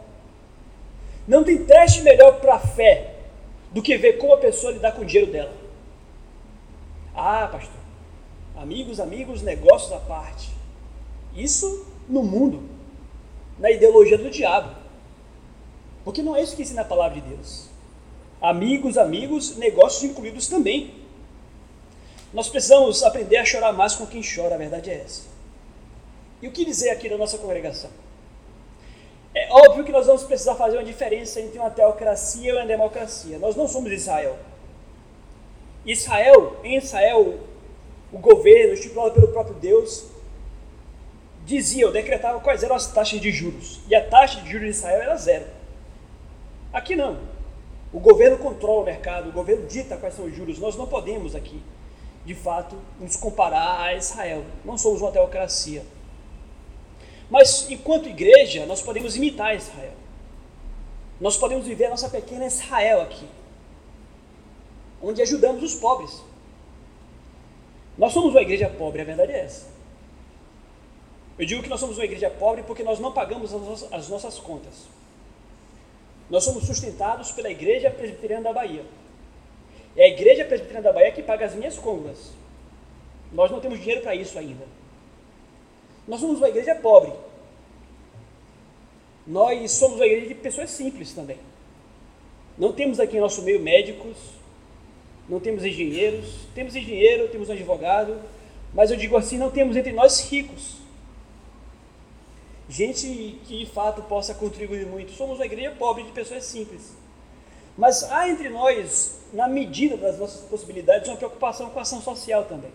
Não 1.28 1.44
tem 1.44 1.62
teste 1.62 2.00
melhor 2.00 2.40
para 2.40 2.54
a 2.54 2.58
fé 2.58 3.12
do 3.72 3.82
que 3.82 3.98
ver 3.98 4.14
como 4.14 4.32
a 4.32 4.38
pessoa 4.38 4.72
lidar 4.72 4.92
com 4.92 5.02
o 5.02 5.04
dinheiro 5.04 5.30
dela. 5.30 5.52
Ah, 7.14 7.46
pastor. 7.52 7.80
Amigos, 8.56 9.00
amigos, 9.00 9.42
negócios 9.42 9.92
à 9.92 9.98
parte. 9.98 10.48
Isso 11.36 11.86
no 12.08 12.22
mundo, 12.22 12.75
na 13.58 13.70
ideologia 13.70 14.18
do 14.18 14.30
diabo. 14.30 14.74
Porque 16.04 16.22
não 16.22 16.36
é 16.36 16.42
isso 16.42 16.54
que 16.54 16.62
ensina 16.62 16.82
a 16.82 16.84
palavra 16.84 17.20
de 17.20 17.28
Deus. 17.28 17.68
Amigos, 18.40 18.96
amigos, 18.96 19.56
negócios 19.56 20.04
incluídos 20.04 20.46
também. 20.46 20.94
Nós 22.32 22.48
precisamos 22.48 23.02
aprender 23.02 23.38
a 23.38 23.44
chorar 23.44 23.72
mais 23.72 23.94
com 23.94 24.06
quem 24.06 24.22
chora, 24.22 24.54
a 24.54 24.58
verdade 24.58 24.90
é 24.90 25.00
essa. 25.00 25.22
E 26.42 26.48
o 26.48 26.52
que 26.52 26.64
dizer 26.64 26.90
aqui 26.90 27.08
da 27.08 27.16
nossa 27.16 27.38
congregação? 27.38 27.90
É 29.34 29.48
óbvio 29.50 29.84
que 29.84 29.92
nós 29.92 30.06
vamos 30.06 30.24
precisar 30.24 30.54
fazer 30.54 30.76
uma 30.76 30.84
diferença 30.84 31.40
entre 31.40 31.58
uma 31.58 31.70
teocracia 31.70 32.50
e 32.50 32.56
uma 32.56 32.66
democracia. 32.66 33.38
Nós 33.38 33.56
não 33.56 33.66
somos 33.66 33.90
Israel. 33.90 34.38
Israel, 35.84 36.56
em 36.64 36.76
Israel, 36.76 37.38
o 38.12 38.18
governo 38.18 38.74
estipulado 38.74 39.14
pelo 39.14 39.28
próprio 39.28 39.54
Deus 39.56 40.06
dizia 41.46 41.86
ou 41.86 41.92
decretava 41.92 42.40
quais 42.40 42.62
eram 42.62 42.74
as 42.74 42.88
taxas 42.92 43.20
de 43.20 43.30
juros. 43.30 43.80
E 43.88 43.94
a 43.94 44.04
taxa 44.04 44.40
de 44.40 44.50
juros 44.50 44.66
de 44.66 44.76
Israel 44.76 45.00
era 45.00 45.16
zero. 45.16 45.46
Aqui 46.72 46.96
não. 46.96 47.18
O 47.92 48.00
governo 48.00 48.36
controla 48.36 48.82
o 48.82 48.84
mercado, 48.84 49.28
o 49.28 49.32
governo 49.32 49.66
dita 49.66 49.96
quais 49.96 50.14
são 50.14 50.26
os 50.26 50.34
juros. 50.34 50.58
Nós 50.58 50.76
não 50.76 50.86
podemos 50.86 51.34
aqui, 51.34 51.62
de 52.24 52.34
fato, 52.34 52.76
nos 53.00 53.16
comparar 53.16 53.80
a 53.80 53.94
Israel. 53.94 54.44
Não 54.64 54.76
somos 54.76 55.00
uma 55.00 55.12
teocracia. 55.12 55.84
Mas, 57.30 57.70
enquanto 57.70 58.08
igreja, 58.08 58.66
nós 58.66 58.82
podemos 58.82 59.16
imitar 59.16 59.54
Israel. 59.54 59.94
Nós 61.20 61.36
podemos 61.36 61.66
viver 61.66 61.86
a 61.86 61.90
nossa 61.90 62.08
pequena 62.08 62.44
Israel 62.44 63.00
aqui, 63.00 63.26
onde 65.02 65.22
ajudamos 65.22 65.62
os 65.62 65.74
pobres. 65.74 66.22
Nós 67.96 68.12
somos 68.12 68.32
uma 68.32 68.42
igreja 68.42 68.68
pobre, 68.68 69.00
a 69.00 69.04
verdade 69.04 69.32
é 69.32 69.40
essa. 69.40 69.75
Eu 71.38 71.44
digo 71.44 71.62
que 71.62 71.68
nós 71.68 71.80
somos 71.80 71.98
uma 71.98 72.04
igreja 72.04 72.30
pobre 72.30 72.62
porque 72.62 72.82
nós 72.82 72.98
não 72.98 73.12
pagamos 73.12 73.52
as 73.92 74.08
nossas 74.08 74.38
contas. 74.38 74.86
Nós 76.30 76.44
somos 76.44 76.64
sustentados 76.64 77.30
pela 77.30 77.50
Igreja 77.50 77.90
Presbiteriana 77.90 78.44
da 78.44 78.52
Bahia. 78.52 78.84
É 79.96 80.04
a 80.04 80.08
Igreja 80.08 80.44
Presbiteriana 80.44 80.88
da 80.88 80.92
Bahia 80.92 81.12
que 81.12 81.22
paga 81.22 81.46
as 81.46 81.54
minhas 81.54 81.78
contas. 81.78 82.32
Nós 83.32 83.50
não 83.50 83.60
temos 83.60 83.78
dinheiro 83.78 84.00
para 84.00 84.14
isso 84.14 84.38
ainda. 84.38 84.64
Nós 86.08 86.20
somos 86.20 86.38
uma 86.38 86.48
igreja 86.48 86.74
pobre. 86.74 87.12
Nós 89.26 89.70
somos 89.72 89.96
uma 89.96 90.06
igreja 90.06 90.28
de 90.28 90.34
pessoas 90.34 90.70
simples 90.70 91.12
também. 91.12 91.38
Não 92.56 92.72
temos 92.72 93.00
aqui 93.00 93.16
em 93.16 93.20
nosso 93.20 93.42
meio 93.42 93.60
médicos, 93.60 94.16
não 95.28 95.40
temos 95.40 95.64
engenheiros, 95.64 96.46
temos 96.54 96.74
engenheiro, 96.76 97.28
temos 97.28 97.48
um 97.48 97.52
advogado, 97.52 98.20
mas 98.72 98.90
eu 98.90 98.96
digo 98.96 99.16
assim, 99.16 99.36
não 99.36 99.50
temos 99.50 99.76
entre 99.76 99.92
nós 99.92 100.30
ricos. 100.30 100.85
Gente 102.68 103.38
que 103.46 103.64
de 103.64 103.66
fato 103.66 104.02
possa 104.02 104.34
contribuir 104.34 104.86
muito. 104.86 105.12
Somos 105.12 105.38
uma 105.38 105.46
igreja 105.46 105.70
pobre 105.78 106.02
de 106.02 106.10
pessoas 106.10 106.44
simples. 106.44 106.94
Mas 107.78 108.02
há 108.04 108.28
entre 108.28 108.48
nós, 108.48 109.20
na 109.32 109.46
medida 109.46 109.96
das 109.96 110.18
nossas 110.18 110.40
possibilidades, 110.42 111.08
uma 111.08 111.16
preocupação 111.16 111.70
com 111.70 111.78
a 111.78 111.82
ação 111.82 112.00
social 112.00 112.44
também. 112.44 112.70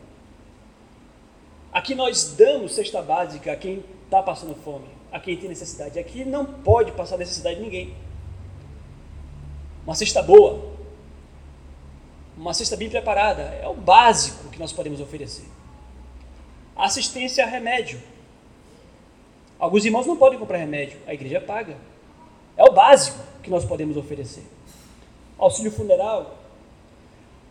Aqui 1.72 1.96
nós 1.96 2.36
damos 2.38 2.74
cesta 2.76 3.02
básica 3.02 3.52
a 3.52 3.56
quem 3.56 3.84
está 4.06 4.22
passando 4.22 4.54
fome, 4.56 4.88
a 5.12 5.20
quem 5.20 5.38
tem 5.38 5.50
necessidade. 5.50 5.98
Aqui 5.98 6.24
não 6.24 6.46
pode 6.46 6.92
passar 6.92 7.18
necessidade 7.18 7.56
de 7.56 7.62
ninguém. 7.62 7.96
Uma 9.86 9.96
cesta 9.96 10.22
boa, 10.22 10.72
uma 12.38 12.54
cesta 12.54 12.76
bem 12.76 12.90
preparada, 12.90 13.42
é 13.42 13.68
o 13.68 13.74
básico 13.74 14.50
que 14.50 14.60
nós 14.60 14.72
podemos 14.72 15.02
oferecer. 15.02 15.46
Assistência 16.76 17.44
a 17.44 17.48
remédio. 17.48 18.02
Alguns 19.62 19.86
irmãos 19.86 20.08
não 20.08 20.18
podem 20.18 20.40
comprar 20.40 20.58
remédio, 20.58 20.98
a 21.06 21.14
igreja 21.14 21.40
paga. 21.40 21.78
É 22.58 22.64
o 22.64 22.74
básico 22.74 23.20
que 23.44 23.50
nós 23.52 23.64
podemos 23.64 23.96
oferecer. 23.96 24.44
Auxílio 25.38 25.72
funeral. 25.72 26.36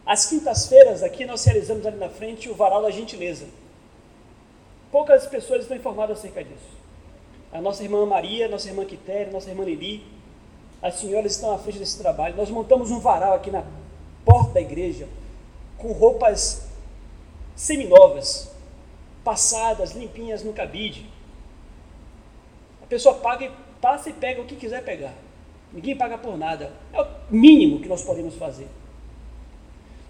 Às 0.04 0.26
quintas-feiras 0.26 1.04
aqui 1.04 1.24
nós 1.24 1.44
realizamos 1.44 1.86
ali 1.86 1.96
na 1.98 2.08
frente 2.08 2.50
o 2.50 2.54
varal 2.54 2.82
da 2.82 2.90
gentileza. 2.90 3.46
Poucas 4.90 5.24
pessoas 5.28 5.62
estão 5.62 5.76
informadas 5.76 6.18
acerca 6.18 6.42
disso. 6.42 6.80
A 7.52 7.60
nossa 7.60 7.84
irmã 7.84 8.04
Maria, 8.04 8.48
nossa 8.48 8.66
irmã 8.66 8.84
Quitéria, 8.84 9.32
nossa 9.32 9.48
irmã 9.48 9.64
Lili, 9.64 10.04
as 10.82 10.96
senhoras 10.96 11.32
estão 11.32 11.54
à 11.54 11.58
frente 11.58 11.78
desse 11.78 11.98
trabalho. 11.98 12.34
Nós 12.34 12.50
montamos 12.50 12.90
um 12.90 12.98
varal 12.98 13.34
aqui 13.34 13.52
na 13.52 13.62
porta 14.24 14.54
da 14.54 14.60
igreja 14.60 15.06
com 15.78 15.92
roupas 15.92 16.68
seminovas, 17.54 18.50
passadas, 19.22 19.92
limpinhas 19.92 20.42
no 20.42 20.52
cabide. 20.52 21.08
Pessoa 22.90 23.14
paga 23.14 23.46
e 23.46 23.50
passa 23.80 24.10
e 24.10 24.12
pega 24.12 24.42
o 24.42 24.44
que 24.44 24.56
quiser 24.56 24.84
pegar. 24.84 25.14
Ninguém 25.72 25.96
paga 25.96 26.18
por 26.18 26.36
nada. 26.36 26.72
É 26.92 27.00
o 27.00 27.06
mínimo 27.30 27.80
que 27.80 27.88
nós 27.88 28.02
podemos 28.02 28.34
fazer. 28.34 28.66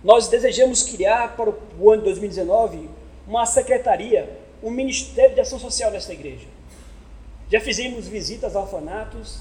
Nós 0.02 0.28
desejamos 0.28 0.82
criar 0.82 1.36
para 1.36 1.50
o 1.50 1.90
ano 1.90 1.98
de 1.98 2.06
2019 2.06 2.88
uma 3.28 3.44
secretaria 3.44 4.38
um 4.62 4.70
ministério 4.70 5.34
de 5.34 5.40
ação 5.42 5.58
social 5.58 5.90
nesta 5.90 6.14
igreja. 6.14 6.46
Já 7.50 7.60
fizemos 7.60 8.08
visitas 8.08 8.56
a 8.56 8.60
orfanatos, 8.60 9.40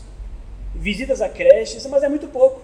visitas 0.75 1.21
a 1.21 1.29
creches, 1.29 1.85
mas 1.85 2.04
é 2.04 2.10
muito 2.10 2.27
pouco. 2.27 2.62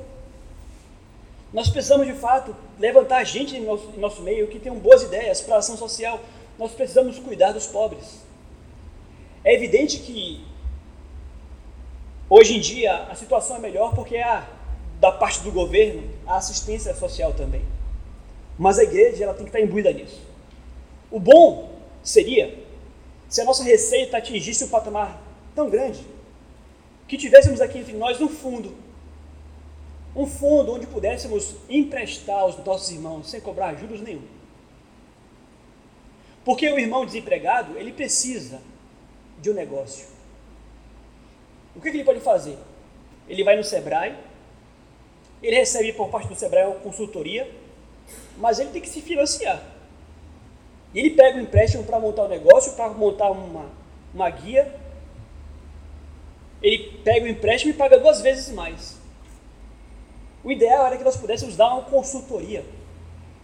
Nós 1.54 1.70
precisamos, 1.70 2.06
de 2.06 2.14
fato, 2.14 2.54
levantar 2.78 3.24
gente 3.24 3.56
em 3.56 3.62
nosso, 3.62 3.94
em 3.96 4.00
nosso 4.00 4.22
meio 4.22 4.50
que 4.50 4.60
tenham 4.60 4.78
boas 4.78 5.04
ideias 5.04 5.40
para 5.40 5.56
a 5.56 5.60
ação 5.60 5.78
social. 5.78 6.20
Nós 6.60 6.74
precisamos 6.74 7.18
cuidar 7.18 7.54
dos 7.54 7.66
pobres. 7.66 8.26
É 9.42 9.54
evidente 9.54 10.00
que 10.00 10.46
hoje 12.30 12.58
em 12.58 12.60
dia 12.60 13.04
a 13.04 13.16
situação 13.16 13.58
é 13.58 13.60
melhor 13.60 13.94
porque 13.94 14.18
há, 14.18 14.48
da 15.00 15.12
parte 15.12 15.42
do 15.42 15.52
governo, 15.52 16.04
a 16.26 16.38
assistência 16.38 16.94
social 16.96 17.34
também. 17.34 17.64
Mas 18.58 18.80
a 18.80 18.84
igreja 18.84 19.24
ela 19.24 19.34
tem 19.34 19.44
que 19.44 19.50
estar 19.50 19.60
imbuída 19.60 19.92
nisso. 19.92 20.22
O 21.12 21.20
bom 21.20 21.80
seria 22.04 22.58
se 23.28 23.42
a 23.42 23.46
nossa 23.46 23.64
receita 23.64 24.18
atingisse 24.18 24.64
um 24.64 24.70
patamar 24.70 25.22
tão 25.54 25.70
grande 25.70 26.06
que 27.08 27.18
tivéssemos 27.18 27.62
aqui 27.62 27.80
entre 27.80 27.94
nós 27.94 28.20
um 28.22 28.30
fundo. 28.30 28.74
Um 30.16 30.26
fundo 30.26 30.72
onde 30.74 30.88
pudéssemos 30.88 31.56
emprestar 31.70 32.40
aos 32.40 32.58
nossos 32.64 32.90
irmãos 32.92 33.30
sem 33.30 33.42
cobrar 33.42 33.76
juros 33.76 34.02
nenhum. 34.02 34.24
Porque 36.46 36.70
o 36.72 36.80
irmão 36.80 37.06
desempregado, 37.06 37.78
ele 37.78 37.92
precisa 37.92 38.62
de 39.42 39.50
um 39.50 39.54
negócio. 39.54 40.15
O 41.76 41.82
que, 41.82 41.92
que 41.92 41.98
ele 41.98 42.04
pode 42.04 42.22
fazer? 42.22 42.58
Ele 43.28 43.44
vai 43.44 43.56
no 43.56 43.64
Sebrae, 43.64 44.16
ele 45.42 45.56
recebe 45.56 45.94
por 45.94 46.10
parte 46.10 46.28
do 46.28 46.36
Sebrae 46.36 46.66
uma 46.66 46.76
consultoria, 46.76 47.50
mas 48.38 48.60
ele 48.60 48.70
tem 48.70 48.82
que 48.82 48.90
se 48.90 49.02
financiar. 49.02 49.62
Ele 50.94 51.10
pega 51.10 51.38
um 51.38 51.42
empréstimo 51.42 51.84
para 51.84 52.00
montar 52.00 52.24
um 52.24 52.30
negócio, 52.30 52.74
para 52.74 52.90
montar 52.90 53.30
uma, 53.32 53.70
uma 54.14 54.30
guia. 54.30 54.74
Ele 56.62 57.00
pega 57.04 57.26
o 57.26 57.28
empréstimo 57.28 57.74
e 57.74 57.76
paga 57.76 58.00
duas 58.00 58.22
vezes 58.22 58.54
mais. 58.54 58.98
O 60.44 60.52
ideal 60.52 60.86
era 60.86 60.98
que 60.98 61.04
nós 61.04 61.18
pudéssemos 61.18 61.56
dar 61.56 61.74
uma 61.74 61.84
consultoria. 61.84 62.64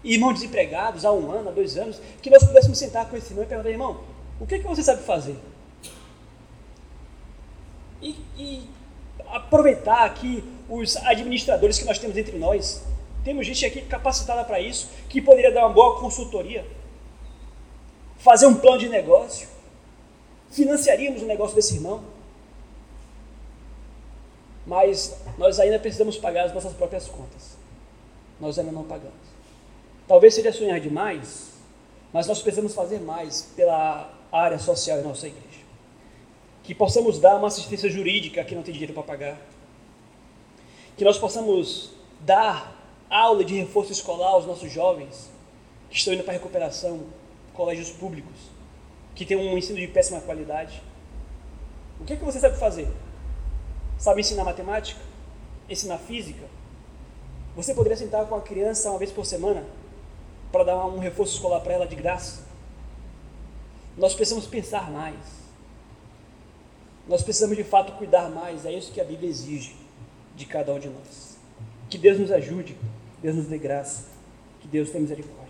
Irmãos 0.04 0.34
desempregados 0.36 1.04
há 1.04 1.12
um 1.12 1.30
ano, 1.32 1.50
há 1.50 1.52
dois 1.52 1.78
anos, 1.78 2.02
que 2.22 2.30
nós 2.30 2.44
pudéssemos 2.44 2.78
sentar 2.78 3.10
com 3.10 3.18
esse 3.18 3.32
irmão 3.32 3.44
e 3.44 3.48
perguntar, 3.48 3.70
irmão, 3.70 4.04
o 4.40 4.48
que, 4.48 4.56
é 4.56 4.60
que 4.60 4.68
você 4.68 4.82
sabe 4.82 5.04
fazer? 5.04 5.36
E, 8.02 8.16
e 8.38 8.70
aproveitar 9.28 10.06
aqui 10.06 10.44
os 10.70 10.98
administradores 10.98 11.78
que 11.78 11.86
nós 11.86 12.00
temos 12.00 12.18
entre 12.18 12.38
nós. 12.38 12.84
Temos 13.24 13.46
gente 13.46 13.66
aqui 13.66 13.82
capacitada 13.82 14.44
para 14.44 14.60
isso, 14.60 14.90
que 15.08 15.22
poderia 15.22 15.52
dar 15.52 15.66
uma 15.68 15.74
boa 15.74 16.00
consultoria, 16.00 16.66
fazer 18.18 18.48
um 18.48 18.56
plano 18.56 18.80
de 18.80 18.90
negócio, 18.90 19.48
financiaríamos 20.50 21.22
o 21.22 21.26
negócio 21.26 21.56
desse 21.56 21.76
irmão. 21.76 22.04
Mas 24.66 25.16
nós 25.38 25.60
ainda 25.60 25.80
precisamos 25.80 26.18
pagar 26.18 26.46
as 26.46 26.54
nossas 26.54 26.74
próprias 26.74 27.08
contas. 27.08 27.58
Nós 28.40 28.58
ainda 28.58 28.72
não 28.72 28.84
pagamos. 28.84 29.14
Talvez 30.08 30.34
seja 30.34 30.52
sonhar 30.52 30.80
demais, 30.80 31.52
mas 32.12 32.28
nós 32.28 32.42
precisamos 32.42 32.74
fazer 32.74 33.00
mais 33.00 33.44
pela 33.56 34.12
área 34.32 34.60
social 34.60 35.00
em 35.00 35.04
nossa 35.04 35.28
igreja. 35.28 35.61
Que 36.64 36.76
possamos 36.76 37.20
dar 37.20 37.36
uma 37.36 37.48
assistência 37.48 37.90
jurídica 37.90 38.44
que 38.44 38.56
não 38.56 38.64
tem 38.64 38.74
dinheiro 38.74 38.94
para 38.94 39.04
pagar. 39.04 39.38
Que 40.96 41.04
nós 41.04 41.18
possamos 41.18 41.92
dar 42.20 42.76
aula 43.10 43.44
de 43.44 43.56
reforço 43.56 43.92
escolar 43.92 44.30
aos 44.30 44.46
nossos 44.46 44.72
jovens 44.72 45.30
que 45.90 45.98
estão 45.98 46.14
indo 46.14 46.24
para 46.24 46.34
a 46.34 46.38
recuperação, 46.38 47.02
colégios 47.54 47.90
públicos, 47.90 48.50
que 49.14 49.26
têm 49.26 49.36
um 49.36 49.58
ensino 49.58 49.78
de 49.78 49.88
péssima 49.88 50.22
qualidade. 50.22 50.82
O 52.00 52.06
que, 52.06 52.14
é 52.14 52.16
que 52.16 52.24
você 52.24 52.40
sabe 52.40 52.58
fazer? 52.58 52.88
Sabe 53.98 54.22
ensinar 54.22 54.46
matemática? 54.46 55.02
Ensinar 55.70 55.98
física? 55.98 56.46
Você 57.56 57.74
poderia 57.74 57.98
sentar 57.98 58.26
com 58.26 58.36
a 58.36 58.42
criança 58.42 58.90
uma 58.90 58.98
vez 58.98 59.12
por 59.12 59.26
semana 59.26 59.66
para 60.52 60.64
dar 60.64 60.86
um 60.86 61.00
reforço 61.00 61.36
escolar 61.36 61.60
para 61.60 61.74
ela 61.74 61.86
de 61.86 61.96
graça? 61.96 62.44
Nós 63.98 64.14
precisamos 64.14 64.48
pensar 64.48 64.90
mais. 64.90 65.41
Nós 67.08 67.24
precisamos 67.24 67.58
de 67.58 67.64
fato 67.64 67.94
cuidar 67.94 68.30
mais. 68.30 68.66
É 68.66 68.72
isso 68.72 68.92
que 68.92 69.02
a 69.02 69.04
Bíblia 69.04 69.30
exige 69.30 69.76
de 70.36 70.46
cada 70.46 70.74
um 70.74 70.80
de 70.80 70.90
nós. 70.90 71.38
Que 71.90 71.98
Deus 71.98 72.20
nos 72.20 72.32
ajude, 72.32 72.78
Deus 73.22 73.36
nos 73.36 73.48
dê 73.48 73.58
graça, 73.58 74.06
que 74.62 74.68
Deus 74.68 74.90
tenha 74.90 75.02
misericórdia. 75.02 75.41